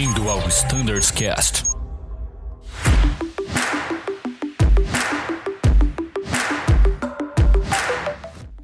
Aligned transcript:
Bem-vindo 0.00 0.30
ao 0.30 0.48
Standards 0.48 1.10
Cast. 1.10 1.69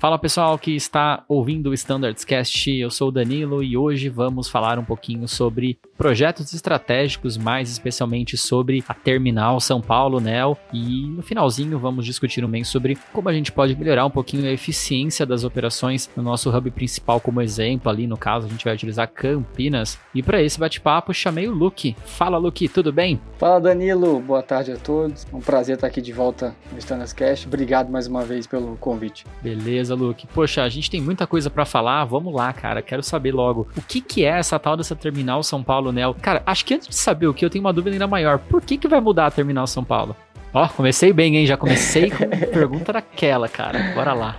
Fala 0.06 0.20
pessoal 0.20 0.56
que 0.56 0.70
está 0.70 1.24
ouvindo 1.28 1.70
o 1.70 1.74
Standards 1.74 2.24
Cast, 2.24 2.70
eu 2.70 2.92
sou 2.92 3.08
o 3.08 3.10
Danilo 3.10 3.60
e 3.60 3.76
hoje 3.76 4.08
vamos 4.08 4.48
falar 4.48 4.78
um 4.78 4.84
pouquinho 4.84 5.26
sobre 5.26 5.80
projetos 5.98 6.52
estratégicos, 6.52 7.36
mais 7.36 7.72
especialmente 7.72 8.36
sobre 8.36 8.84
a 8.86 8.94
Terminal 8.94 9.58
São 9.58 9.80
Paulo 9.80 10.20
NEL 10.20 10.56
e 10.72 11.08
no 11.08 11.22
finalzinho 11.22 11.76
vamos 11.76 12.04
discutir 12.04 12.44
um 12.44 12.48
bem 12.48 12.62
sobre 12.62 12.96
como 13.12 13.28
a 13.28 13.32
gente 13.32 13.50
pode 13.50 13.74
melhorar 13.74 14.06
um 14.06 14.10
pouquinho 14.10 14.46
a 14.46 14.52
eficiência 14.52 15.26
das 15.26 15.42
operações 15.42 16.08
no 16.14 16.22
nosso 16.22 16.56
hub 16.56 16.70
principal 16.70 17.18
como 17.18 17.42
exemplo, 17.42 17.90
ali 17.90 18.06
no 18.06 18.16
caso 18.16 18.46
a 18.46 18.48
gente 18.48 18.64
vai 18.64 18.74
utilizar 18.74 19.10
Campinas 19.10 19.98
e 20.14 20.22
para 20.22 20.40
esse 20.40 20.60
bate-papo 20.60 21.12
chamei 21.12 21.48
o 21.48 21.52
Luke. 21.52 21.96
Fala 22.04 22.38
Luke, 22.38 22.68
tudo 22.68 22.92
bem? 22.92 23.20
Fala 23.38 23.60
Danilo, 23.60 24.20
boa 24.20 24.42
tarde 24.42 24.70
a 24.70 24.76
todos, 24.76 25.26
é 25.32 25.34
um 25.34 25.40
prazer 25.40 25.74
estar 25.74 25.88
aqui 25.88 26.00
de 26.00 26.12
volta 26.12 26.54
no 26.70 26.78
Standards 26.78 27.12
Cast, 27.12 27.48
obrigado 27.48 27.90
mais 27.90 28.06
uma 28.06 28.22
vez 28.22 28.46
pelo 28.46 28.76
convite. 28.76 29.26
Beleza 29.42 29.95
Luke, 29.96 30.26
poxa, 30.28 30.62
a 30.62 30.68
gente 30.68 30.90
tem 30.90 31.00
muita 31.00 31.26
coisa 31.26 31.50
para 31.50 31.64
falar, 31.64 32.04
vamos 32.04 32.34
lá 32.34 32.52
cara, 32.52 32.82
quero 32.82 33.02
saber 33.02 33.32
logo, 33.32 33.66
o 33.76 33.82
que 33.82 34.00
que 34.00 34.24
é 34.24 34.38
essa 34.38 34.58
tal 34.58 34.76
dessa 34.76 34.94
Terminal 34.94 35.42
São 35.42 35.62
Paulo 35.62 35.92
Nel. 35.92 36.14
Cara, 36.14 36.42
acho 36.46 36.64
que 36.64 36.74
antes 36.74 36.88
de 36.88 36.94
saber 36.94 37.26
o 37.26 37.34
que, 37.34 37.44
eu 37.44 37.50
tenho 37.50 37.64
uma 37.64 37.72
dúvida 37.72 37.94
ainda 37.94 38.06
maior. 38.06 38.38
Por 38.38 38.62
que, 38.62 38.76
que 38.76 38.88
vai 38.88 39.00
mudar 39.00 39.26
a 39.26 39.30
Terminal 39.30 39.66
São 39.66 39.84
Paulo? 39.84 40.16
Ó, 40.52 40.68
comecei 40.68 41.12
bem, 41.12 41.36
hein? 41.36 41.46
Já 41.46 41.56
comecei 41.56 42.10
com 42.10 42.28
pergunta 42.52 42.92
daquela, 42.92 43.48
cara. 43.48 43.92
Bora 43.94 44.12
lá. 44.12 44.36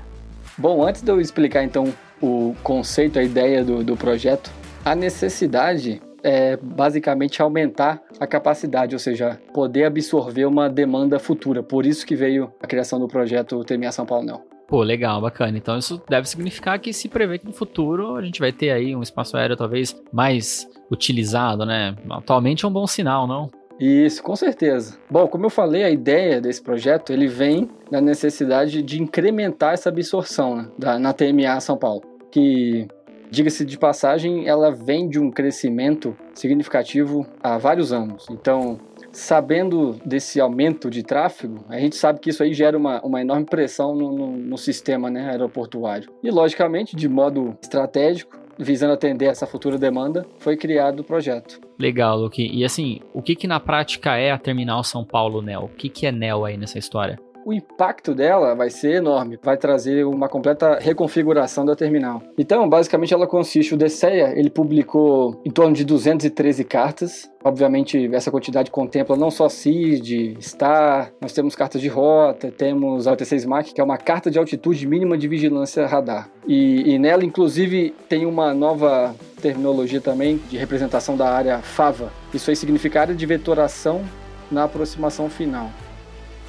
Bom, 0.58 0.84
antes 0.84 1.02
de 1.02 1.12
eu 1.12 1.22
explicar 1.22 1.64
então 1.64 1.94
o 2.22 2.56
conceito, 2.64 3.20
a 3.20 3.24
ideia 3.24 3.64
do, 3.64 3.84
do 3.84 3.96
projeto, 3.96 4.52
a 4.84 4.96
necessidade 4.96 6.02
é 6.24 6.58
basicamente 6.58 7.42
aumentar 7.42 8.02
a 8.20 8.26
capacidade, 8.26 8.96
ou 8.96 9.00
seja, 9.00 9.40
poder 9.54 9.86
absorver 9.86 10.46
uma 10.46 10.70
demanda 10.70 11.20
futura. 11.20 11.62
Por 11.62 11.86
isso 11.86 12.06
que 12.06 12.16
veio 12.16 12.52
a 12.62 12.68
criação 12.68 13.00
do 13.00 13.08
projeto 13.08 13.64
Terminal 13.64 13.92
São 13.92 14.06
Paulo 14.06 14.26
Nel. 14.26 14.57
Pô, 14.68 14.84
legal, 14.84 15.22
bacana. 15.22 15.58
Então 15.58 15.78
isso 15.78 16.02
deve 16.10 16.28
significar 16.28 16.78
que 16.80 16.92
se 16.92 17.08
prevê 17.08 17.40
que 17.40 17.46
no 17.46 17.54
futuro 17.54 18.16
a 18.16 18.22
gente 18.22 18.40
vai 18.40 18.52
ter 18.52 18.72
aí 18.72 18.96
um 18.96 19.02
espaço 19.02 19.38
aéreo 19.38 19.56
talvez 19.56 19.96
mais 20.12 20.68
utilizado, 20.92 21.66
né? 21.66 21.96
Atualmente 22.10 22.66
é 22.66 22.68
um 22.68 22.72
bom 22.72 22.86
sinal, 22.86 23.26
não? 23.26 23.50
Isso, 23.80 24.24
com 24.24 24.36
certeza. 24.36 24.98
Bom, 25.10 25.28
como 25.28 25.46
eu 25.46 25.50
falei, 25.50 25.84
a 25.84 25.90
ideia 25.90 26.42
desse 26.42 26.62
projeto 26.62 27.14
ele 27.14 27.28
vem 27.28 27.70
da 27.92 28.02
necessidade 28.02 28.82
de 28.82 29.02
incrementar 29.02 29.74
essa 29.74 29.90
absorção 29.90 30.56
né, 30.56 30.68
da, 30.78 31.00
na 31.00 31.14
TMA 31.14 31.60
São 31.60 31.78
Paulo, 31.78 32.02
que 32.32 32.88
diga-se 33.30 33.64
de 33.64 33.78
passagem, 33.78 34.48
ela 34.48 34.72
vem 34.72 35.08
de 35.08 35.20
um 35.20 35.30
crescimento 35.30 36.16
significativo 36.34 37.26
há 37.42 37.58
vários 37.58 37.94
anos. 37.94 38.26
Então, 38.32 38.80
sabendo 39.18 40.00
desse 40.06 40.40
aumento 40.40 40.92
de 40.92 41.02
tráfego, 41.02 41.66
a 41.68 41.80
gente 41.80 41.96
sabe 41.96 42.20
que 42.20 42.30
isso 42.30 42.44
aí 42.44 42.54
gera 42.54 42.78
uma, 42.78 43.02
uma 43.02 43.20
enorme 43.20 43.46
pressão 43.46 43.96
no, 43.96 44.12
no, 44.16 44.38
no 44.38 44.58
sistema 44.58 45.10
né, 45.10 45.28
aeroportuário. 45.32 46.12
E, 46.24 46.30
logicamente, 46.30 46.96
de 46.96 47.10
modo 47.10 47.58
estratégico, 47.60 48.38
visando 48.60 48.94
atender 48.94 49.26
essa 49.26 49.48
futura 49.48 49.78
demanda, 49.78 50.26
foi 50.38 50.56
criado 50.56 51.00
o 51.00 51.04
projeto. 51.04 51.60
Legal, 51.80 52.18
Luke. 52.18 52.42
E 52.42 52.64
assim, 52.64 53.00
o 53.12 53.22
que 53.22 53.36
que 53.36 53.48
na 53.48 53.60
prática 53.60 54.18
é 54.18 54.32
a 54.32 54.38
Terminal 54.38 54.84
São 54.84 55.04
Paulo 55.04 55.42
NEL? 55.42 55.64
O 55.64 55.70
que 55.70 55.90
que 55.90 56.06
é 56.06 56.12
NEL 56.12 56.46
aí 56.46 56.56
nessa 56.56 56.78
história? 56.78 57.20
O 57.48 57.54
impacto 57.54 58.14
dela 58.14 58.54
vai 58.54 58.70
ser 58.70 58.96
enorme, 58.96 59.40
vai 59.42 59.56
trazer 59.56 60.06
uma 60.06 60.28
completa 60.28 60.80
reconfiguração 60.82 61.66
da 61.66 61.78
terminal. 61.78 62.22
Então, 62.38 62.68
basicamente, 62.68 63.14
ela 63.14 63.26
consiste, 63.26 63.74
o 63.74 63.78
DCEA, 63.78 64.34
ele 64.38 64.50
publicou 64.50 65.40
em 65.46 65.50
torno 65.50 65.74
de 65.74 65.86
213 65.86 66.66
cartas, 66.66 67.32
Obviamente, 67.44 68.14
essa 68.14 68.30
quantidade 68.30 68.70
contempla 68.70 69.16
não 69.16 69.32
só 69.32 69.48
CID, 69.48 70.36
STAR, 70.42 71.14
nós 71.22 71.32
temos 71.32 71.56
cartas 71.56 71.80
de 71.80 71.88
rota, 71.88 72.52
temos 72.52 73.08
a 73.08 73.16
OT6 73.16 73.48
MAC, 73.48 73.74
que 73.74 73.80
é 73.80 73.84
uma 73.84 73.98
carta 73.98 74.30
de 74.30 74.38
altitude 74.38 74.86
mínima 74.86 75.18
de 75.18 75.30
vigilância 75.30 75.88
radar. 75.88 76.30
E, 76.46 76.94
e, 76.94 77.00
nela, 77.00 77.24
inclusive, 77.24 77.96
tem 78.10 78.26
uma 78.26 78.54
nova 78.54 79.16
terminologia 79.42 80.02
também 80.02 80.42
de 80.50 80.58
representação 80.58 81.16
da 81.16 81.30
área 81.30 81.60
FAVA. 81.60 82.12
Isso 82.34 82.50
aí 82.50 82.56
significa 82.56 83.00
área 83.00 83.16
de 83.16 83.26
vetoração 83.26 84.04
na 84.52 84.66
aproximação 84.66 85.30
final. 85.30 85.72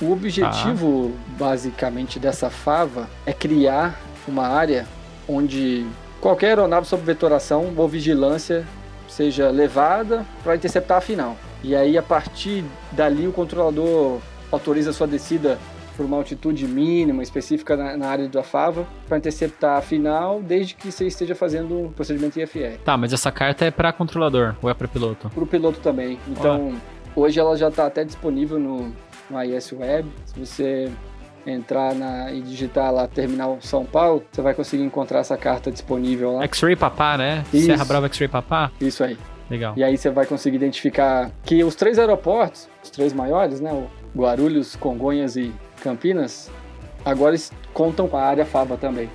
O 0.01 0.13
objetivo, 0.13 1.13
ah. 1.13 1.35
basicamente, 1.39 2.19
dessa 2.19 2.51
fava 2.51 3.09
é 3.27 3.33
criar 3.33 3.99
uma 4.27 4.47
área 4.47 4.87
onde 5.29 5.87
qualquer 6.21 6.49
aeronave 6.51 6.87
sob 6.87 7.03
vetoração 7.03 7.73
ou 7.77 7.89
vigilância 7.89 8.65
seja 9.09 9.51
levada 9.51 10.25
para 10.45 10.55
interceptar 10.55 10.99
a 10.99 11.01
final. 11.01 11.37
E 11.63 11.75
aí, 11.75 11.99
a 11.99 12.03
partir 12.03 12.65
dali, 12.93 13.27
o 13.27 13.33
controlador 13.33 14.21
autoriza 14.53 14.93
sua 14.93 15.07
descida 15.07 15.59
por 15.97 16.07
uma 16.07 16.17
altitude 16.17 16.65
mínima 16.69 17.25
específica 17.25 17.77
na, 17.77 17.97
na 17.97 18.07
área 18.07 18.29
da 18.29 18.45
fava 18.45 18.87
para 19.09 19.19
interceptar 19.19 19.79
a 19.79 19.81
final, 19.81 20.41
desde 20.41 20.75
que 20.75 20.93
você 20.93 21.09
esteja 21.09 21.35
fazendo 21.35 21.87
um 21.87 21.93
procedimento 21.93 22.39
IFR. 22.39 22.79
Tá, 22.85 22.97
mas 22.97 23.13
essa 23.13 23.33
carta 23.33 23.65
é 23.65 23.71
para 23.73 23.93
controlador 23.93 24.55
ou 24.63 24.71
é 24.71 24.75
para 24.75 24.87
piloto? 24.87 25.29
Para 25.29 25.43
o 25.43 25.47
piloto 25.47 25.81
também. 25.81 26.21
Então, 26.29 26.77
hoje 27.17 27.41
ela 27.41 27.57
já 27.57 27.69
está 27.69 27.87
até 27.87 28.05
disponível 28.05 28.61
no, 28.61 28.93
no 29.31 29.43
iOS 29.43 29.73
Web. 29.73 30.09
Se 30.27 30.39
você 30.39 30.93
entrar 31.47 31.95
na, 31.95 32.33
e 32.33 32.43
digitar 32.43 32.93
lá 32.93 33.07
Terminal 33.07 33.59
São 33.61 33.85
Paulo, 33.85 34.23
você 34.31 34.43
vai 34.43 34.55
conseguir 34.55 34.83
encontrar 34.83 35.21
essa 35.21 35.37
carta 35.37 35.71
disponível 35.71 36.37
lá. 36.37 36.45
X-Ray 36.45 36.77
Papá, 36.77 37.17
né? 37.17 37.45
Isso. 37.53 37.67
Serra 37.67 37.85
Brava 37.85 38.07
X-Ray 38.07 38.29
Papá? 38.29 38.71
Isso 38.81 39.03
aí. 39.03 39.17
Legal. 39.51 39.75
E 39.77 39.83
aí 39.83 39.97
você 39.97 40.11
vai 40.11 40.27
conseguir 40.27 40.57
identificar 40.57 41.31
que 41.43 41.65
os 41.65 41.75
três 41.75 41.99
aeroportos, 41.99 42.69
os 42.83 42.91
três 42.91 43.13
maiores, 43.13 43.61
né? 43.61 43.73
O 43.73 43.89
Guarulhos, 44.19 44.77
Congonhas 44.77 45.37
e 45.37 45.53
Campinas, 45.83 46.51
agora 47.05 47.35
contam 47.73 48.07
com 48.09 48.17
a 48.17 48.23
área 48.23 48.45
FABA 48.45 48.77
também. 48.77 49.09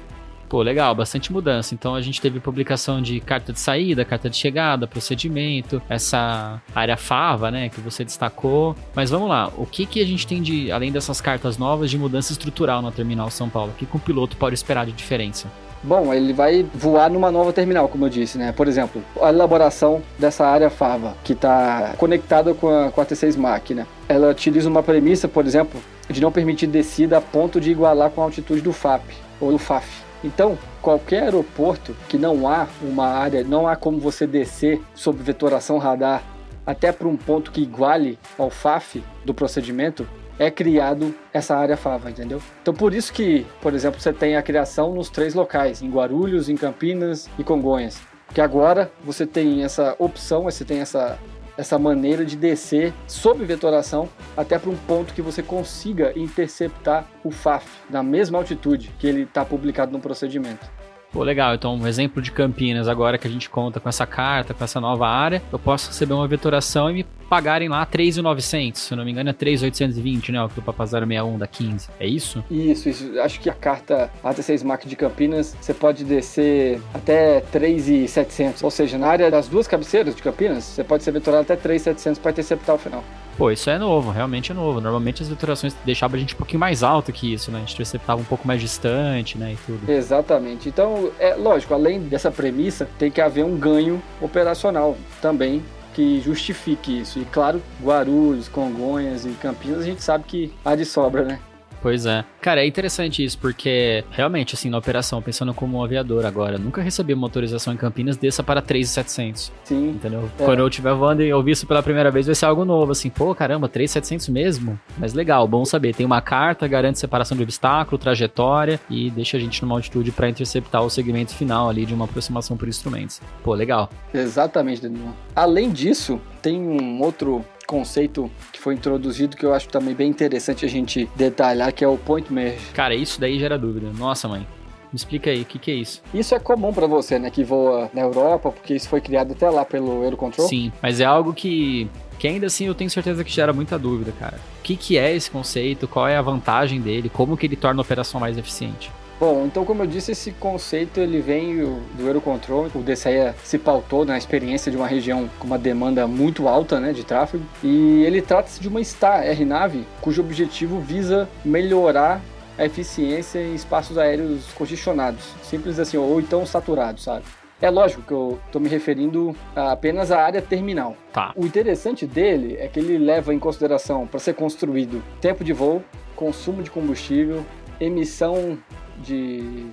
Pô, 0.53 0.61
legal, 0.61 0.93
bastante 0.93 1.33
mudança. 1.33 1.73
Então 1.73 1.95
a 1.95 2.01
gente 2.01 2.21
teve 2.21 2.39
publicação 2.39 3.01
de 3.01 3.19
carta 3.19 3.51
de 3.51 3.59
saída, 3.59 4.05
carta 4.05 4.29
de 4.29 4.37
chegada, 4.37 4.85
procedimento, 4.85 5.81
essa 5.89 6.61
área 6.75 6.95
fava, 6.95 7.49
né, 7.49 7.69
que 7.69 7.81
você 7.81 8.05
destacou. 8.05 8.75
Mas 8.93 9.09
vamos 9.09 9.27
lá, 9.27 9.51
o 9.57 9.65
que 9.65 9.83
que 9.87 9.99
a 9.99 10.05
gente 10.05 10.27
tem 10.27 10.43
de, 10.43 10.71
além 10.71 10.91
dessas 10.91 11.19
cartas 11.19 11.57
novas, 11.57 11.89
de 11.89 11.97
mudança 11.97 12.31
estrutural 12.31 12.83
na 12.83 12.91
Terminal 12.91 13.31
São 13.31 13.49
Paulo? 13.49 13.71
O 13.71 13.73
que, 13.73 13.87
que 13.87 13.97
um 13.97 13.99
piloto 13.99 14.37
pode 14.37 14.53
esperar 14.53 14.85
de 14.85 14.91
diferença? 14.91 15.47
Bom, 15.81 16.13
ele 16.13 16.33
vai 16.33 16.63
voar 16.71 17.09
numa 17.09 17.31
nova 17.31 17.51
terminal, 17.51 17.87
como 17.87 18.05
eu 18.05 18.09
disse, 18.09 18.37
né? 18.37 18.51
Por 18.51 18.67
exemplo, 18.67 19.01
a 19.23 19.29
elaboração 19.29 20.03
dessa 20.19 20.45
área 20.45 20.69
FAVA, 20.69 21.15
que 21.23 21.33
está 21.33 21.95
conectada 21.97 22.53
com 22.53 22.69
a, 22.69 22.91
com 22.91 23.01
a 23.01 23.05
T6 23.07 23.37
MAC, 23.37 23.73
né? 23.73 23.87
Ela 24.07 24.29
utiliza 24.29 24.69
uma 24.69 24.83
premissa, 24.83 25.27
por 25.27 25.47
exemplo, 25.47 25.81
de 26.07 26.21
não 26.21 26.31
permitir 26.31 26.67
descida 26.67 27.17
a 27.17 27.21
ponto 27.21 27.59
de 27.59 27.71
igualar 27.71 28.11
com 28.11 28.21
a 28.21 28.25
altitude 28.25 28.61
do 28.61 28.71
FAP 28.71 29.01
ou 29.41 29.51
do 29.51 29.57
FAF. 29.57 30.12
Então, 30.23 30.57
qualquer 30.81 31.23
aeroporto 31.23 31.95
que 32.07 32.17
não 32.17 32.47
há 32.47 32.67
uma 32.81 33.07
área, 33.07 33.43
não 33.43 33.67
há 33.67 33.75
como 33.75 33.99
você 33.99 34.25
descer 34.25 34.81
sob 34.95 35.21
vetoração 35.21 35.77
radar 35.77 36.23
até 36.65 36.91
para 36.91 37.07
um 37.07 37.17
ponto 37.17 37.51
que 37.51 37.61
iguale 37.61 38.17
ao 38.37 38.49
FAF 38.49 39.03
do 39.25 39.33
procedimento, 39.33 40.07
é 40.39 40.49
criado 40.49 41.13
essa 41.31 41.55
área 41.55 41.77
FAVA, 41.77 42.09
entendeu? 42.09 42.41
Então 42.61 42.73
por 42.73 42.93
isso 42.93 43.13
que, 43.13 43.45
por 43.61 43.73
exemplo, 43.73 43.99
você 43.99 44.11
tem 44.11 44.35
a 44.35 44.41
criação 44.41 44.93
nos 44.93 45.09
três 45.09 45.33
locais, 45.33 45.81
em 45.81 45.89
Guarulhos, 45.89 46.49
em 46.49 46.55
Campinas 46.55 47.29
e 47.37 47.43
Congonhas. 47.43 48.01
Que 48.33 48.41
agora 48.41 48.91
você 49.03 49.27
tem 49.27 49.63
essa 49.63 49.95
opção, 49.99 50.43
você 50.43 50.65
tem 50.65 50.79
essa 50.79 51.19
essa 51.57 51.77
maneira 51.77 52.25
de 52.25 52.35
descer 52.35 52.93
sob 53.07 53.43
vetoração 53.45 54.09
até 54.35 54.57
para 54.57 54.69
um 54.69 54.75
ponto 54.75 55.13
que 55.13 55.21
você 55.21 55.43
consiga 55.43 56.17
interceptar 56.17 57.07
o 57.23 57.31
FAF 57.31 57.67
na 57.89 58.01
mesma 58.01 58.37
altitude 58.37 58.91
que 58.99 59.07
ele 59.07 59.23
está 59.23 59.45
publicado 59.45 59.91
no 59.91 59.99
procedimento. 59.99 60.82
Pô, 61.13 61.21
legal. 61.21 61.53
Então, 61.53 61.75
um 61.75 61.87
exemplo 61.87 62.19
de 62.23 62.31
Campinas, 62.31 62.87
agora 62.87 63.19
que 63.19 63.27
a 63.27 63.29
gente 63.29 63.47
conta 63.47 63.79
com 63.79 63.87
essa 63.87 64.03
carta, 64.03 64.51
com 64.51 64.63
essa 64.63 64.81
nova 64.81 65.07
área, 65.07 65.43
eu 65.51 65.59
posso 65.59 65.89
receber 65.89 66.13
uma 66.15 66.27
vetoração 66.27 66.89
e 66.89 66.93
me 66.93 67.03
pagarem 67.29 67.69
lá 67.69 67.85
3,900. 67.85 68.81
Se 68.81 68.93
eu 68.93 68.97
não 68.97 69.05
me 69.05 69.11
engano, 69.11 69.29
é 69.29 69.33
3,820, 69.33 70.31
né? 70.31 70.43
O 70.43 70.49
que 70.49 70.57
o 70.57 70.61
Papazaro 70.63 71.05
61 71.05 71.37
da 71.37 71.45
15. 71.45 71.89
É 71.99 72.07
isso? 72.07 72.43
Isso, 72.49 72.89
isso. 72.89 73.19
Acho 73.19 73.39
que 73.39 73.47
a 73.47 73.53
carta 73.53 74.11
AT6 74.23 74.63
MAC 74.63 74.87
de 74.87 74.95
Campinas, 74.95 75.55
você 75.61 75.71
pode 75.71 76.03
descer 76.03 76.81
até 76.95 77.41
3,700. 77.41 78.63
Ou 78.63 78.71
seja, 78.71 78.97
na 78.97 79.05
área 79.05 79.29
das 79.29 79.47
duas 79.47 79.67
cabeceiras 79.67 80.15
de 80.15 80.21
Campinas, 80.23 80.63
você 80.63 80.83
pode 80.83 81.03
ser 81.03 81.11
vetorado 81.11 81.43
até 81.43 81.55
3,700 81.55 82.17
para 82.17 82.31
interceptar 82.31 82.75
o 82.75 82.79
final. 82.79 83.03
Pô, 83.37 83.49
isso 83.49 83.69
é 83.69 83.79
novo, 83.79 84.11
realmente 84.11 84.51
é 84.51 84.55
novo. 84.55 84.79
Normalmente 84.79 85.23
as 85.23 85.29
vetorações 85.29 85.75
deixavam 85.83 86.17
a 86.17 86.19
gente 86.19 86.35
um 86.35 86.37
pouquinho 86.37 86.59
mais 86.59 86.83
alto 86.83 87.11
que 87.11 87.33
isso, 87.33 87.51
né? 87.51 87.57
A 87.57 87.61
gente 87.61 87.73
interceptava 87.73 88.21
um 88.21 88.25
pouco 88.25 88.47
mais 88.47 88.61
distante, 88.61 89.37
né? 89.37 89.53
E 89.53 89.57
tudo. 89.65 89.89
Exatamente. 89.89 90.69
Então, 90.69 91.11
é 91.19 91.33
lógico, 91.35 91.73
além 91.73 92.01
dessa 92.01 92.29
premissa, 92.29 92.87
tem 92.97 93.09
que 93.09 93.19
haver 93.19 93.43
um 93.43 93.57
ganho 93.57 94.01
operacional 94.21 94.95
também 95.21 95.63
que 95.93 96.19
justifique 96.21 96.99
isso. 96.99 97.19
E 97.19 97.25
claro, 97.25 97.61
Guarulhos, 97.81 98.47
Congonhas 98.47 99.25
e 99.25 99.29
Campinas, 99.29 99.79
a 99.79 99.85
gente 99.85 100.03
sabe 100.03 100.25
que 100.25 100.53
há 100.65 100.75
de 100.75 100.85
sobra, 100.85 101.23
né? 101.23 101.39
Pois 101.83 102.05
é. 102.05 102.23
Cara, 102.39 102.63
é 102.63 102.65
interessante 102.65 103.23
isso, 103.23 103.37
porque 103.37 104.05
realmente, 104.09 104.55
assim, 104.55 104.69
na 104.69 104.77
operação, 104.77 105.21
pensando 105.21 105.53
como 105.53 105.77
um 105.77 105.83
aviador 105.83 106.25
agora, 106.25 106.57
nunca 106.57 106.81
recebi 106.81 107.13
uma 107.13 107.27
autorização 107.27 107.73
em 107.73 107.77
Campinas 107.77 108.15
desça 108.15 108.41
para 108.41 108.61
3,700. 108.61 109.51
Sim. 109.65 109.89
Entendeu? 109.89 110.29
É. 110.39 110.45
Quando 110.45 110.59
eu 110.59 110.67
estiver 110.69 110.93
voando 110.93 111.21
e 111.21 111.33
ouvir 111.33 111.51
isso 111.51 111.67
pela 111.67 111.83
primeira 111.83 112.09
vez, 112.09 112.25
vai 112.25 112.35
ser 112.35 112.45
algo 112.45 112.63
novo, 112.63 112.93
assim, 112.93 113.09
pô, 113.09 113.35
caramba, 113.35 113.67
3,700 113.67 114.29
mesmo? 114.29 114.79
Mas 114.97 115.13
legal, 115.13 115.45
bom 115.45 115.65
saber. 115.65 115.93
Tem 115.93 116.05
uma 116.05 116.21
carta, 116.21 116.65
garante 116.69 116.99
separação 116.99 117.35
de 117.35 117.43
obstáculo, 117.43 117.97
trajetória 117.97 118.79
e 118.89 119.11
deixa 119.11 119.35
a 119.35 119.39
gente 119.39 119.61
numa 119.61 119.75
altitude 119.75 120.13
para 120.13 120.29
interceptar 120.29 120.81
o 120.83 120.89
segmento 120.89 121.35
final 121.35 121.69
ali 121.69 121.85
de 121.85 121.93
uma 121.93 122.05
aproximação 122.05 122.55
por 122.55 122.69
instrumentos. 122.69 123.19
Pô, 123.43 123.53
legal. 123.53 123.89
Exatamente, 124.13 124.81
Danilo. 124.81 125.13
Além 125.35 125.69
disso, 125.69 126.21
tem 126.41 126.61
um 126.61 127.01
outro 127.01 127.43
conceito 127.67 128.29
que 128.51 128.59
foi 128.59 128.73
introduzido 128.73 129.35
que 129.35 129.45
eu 129.45 129.53
acho 129.53 129.67
também 129.69 129.93
bem 129.93 130.09
interessante 130.09 130.65
a 130.65 130.69
gente 130.69 131.09
detalhar, 131.15 131.71
que 131.73 131.83
é 131.83 131.87
o 131.87 131.97
point 131.97 132.31
merge. 132.31 132.65
Cara, 132.73 132.95
isso 132.95 133.19
daí 133.19 133.39
gera 133.39 133.57
dúvida. 133.57 133.91
Nossa, 133.97 134.27
mãe. 134.27 134.47
Me 134.91 134.97
explica 134.97 135.31
aí, 135.31 135.41
o 135.41 135.45
que, 135.45 135.57
que 135.57 135.71
é 135.71 135.73
isso? 135.73 136.03
Isso 136.13 136.35
é 136.35 136.39
comum 136.39 136.71
para 136.71 136.85
você, 136.85 137.17
né, 137.17 137.31
que 137.31 137.43
voa 137.43 137.89
na 137.91 138.01
Europa, 138.01 138.51
porque 138.51 138.75
isso 138.75 138.87
foi 138.87 139.01
criado 139.01 139.31
até 139.31 139.49
lá 139.49 139.65
pelo 139.65 140.03
Eurocontrol. 140.03 140.47
Sim, 140.47 140.71
mas 140.79 140.99
é 140.99 141.05
algo 141.05 141.33
que, 141.33 141.89
que 142.19 142.27
ainda 142.27 142.45
assim 142.45 142.65
eu 142.65 142.75
tenho 142.75 142.91
certeza 142.91 143.23
que 143.23 143.31
gera 143.31 143.51
muita 143.51 143.79
dúvida, 143.79 144.13
cara. 144.19 144.37
O 144.59 144.61
que, 144.61 144.75
que 144.75 144.95
é 144.95 145.15
esse 145.15 145.31
conceito? 145.31 145.87
Qual 145.87 146.07
é 146.07 146.15
a 146.15 146.21
vantagem 146.21 146.79
dele? 146.79 147.09
Como 147.09 147.35
que 147.35 147.47
ele 147.47 147.55
torna 147.55 147.81
a 147.81 147.83
operação 147.83 148.19
mais 148.19 148.37
eficiente? 148.37 148.91
Bom, 149.23 149.45
então 149.45 149.63
como 149.63 149.83
eu 149.83 149.87
disse, 149.87 150.11
esse 150.11 150.33
conceito 150.33 150.99
ele 150.99 151.21
vem 151.21 151.55
do 151.93 152.05
Eurocontrol. 152.05 152.67
O 152.75 152.79
DCEA 152.79 153.33
se 153.41 153.57
pautou 153.57 154.03
na 154.03 154.17
experiência 154.17 154.69
de 154.69 154.75
uma 154.75 154.85
região 154.85 155.29
com 155.39 155.47
uma 155.47 155.57
demanda 155.57 156.05
muito 156.05 156.45
alta 156.49 156.77
né, 156.77 156.91
de 156.91 157.05
tráfego. 157.05 157.45
E 157.63 158.03
ele 158.03 158.21
trata-se 158.21 158.59
de 158.59 158.67
uma 158.67 158.83
STAR 158.83 159.23
RNAV, 159.23 159.85
cujo 160.01 160.19
objetivo 160.19 160.81
visa 160.81 161.29
melhorar 161.45 162.19
a 162.57 162.65
eficiência 162.65 163.39
em 163.39 163.55
espaços 163.55 163.97
aéreos 163.97 164.51
congestionados. 164.55 165.23
Simples 165.41 165.79
assim, 165.79 165.95
ou 165.95 166.19
então 166.19 166.45
saturados, 166.45 167.05
sabe? 167.05 167.23
É 167.61 167.69
lógico 167.69 168.01
que 168.01 168.11
eu 168.11 168.41
estou 168.47 168.59
me 168.59 168.67
referindo 168.67 169.33
apenas 169.55 170.11
à 170.11 170.19
área 170.19 170.41
terminal. 170.41 170.97
Tá. 171.13 171.31
O 171.37 171.45
interessante 171.45 172.05
dele 172.05 172.57
é 172.59 172.67
que 172.67 172.77
ele 172.77 172.97
leva 172.97 173.33
em 173.33 173.39
consideração, 173.39 174.05
para 174.05 174.19
ser 174.19 174.33
construído, 174.33 175.01
tempo 175.21 175.45
de 175.45 175.53
voo, 175.53 175.81
consumo 176.13 176.61
de 176.61 176.69
combustível, 176.69 177.45
emissão 177.79 178.57
de 179.01 179.65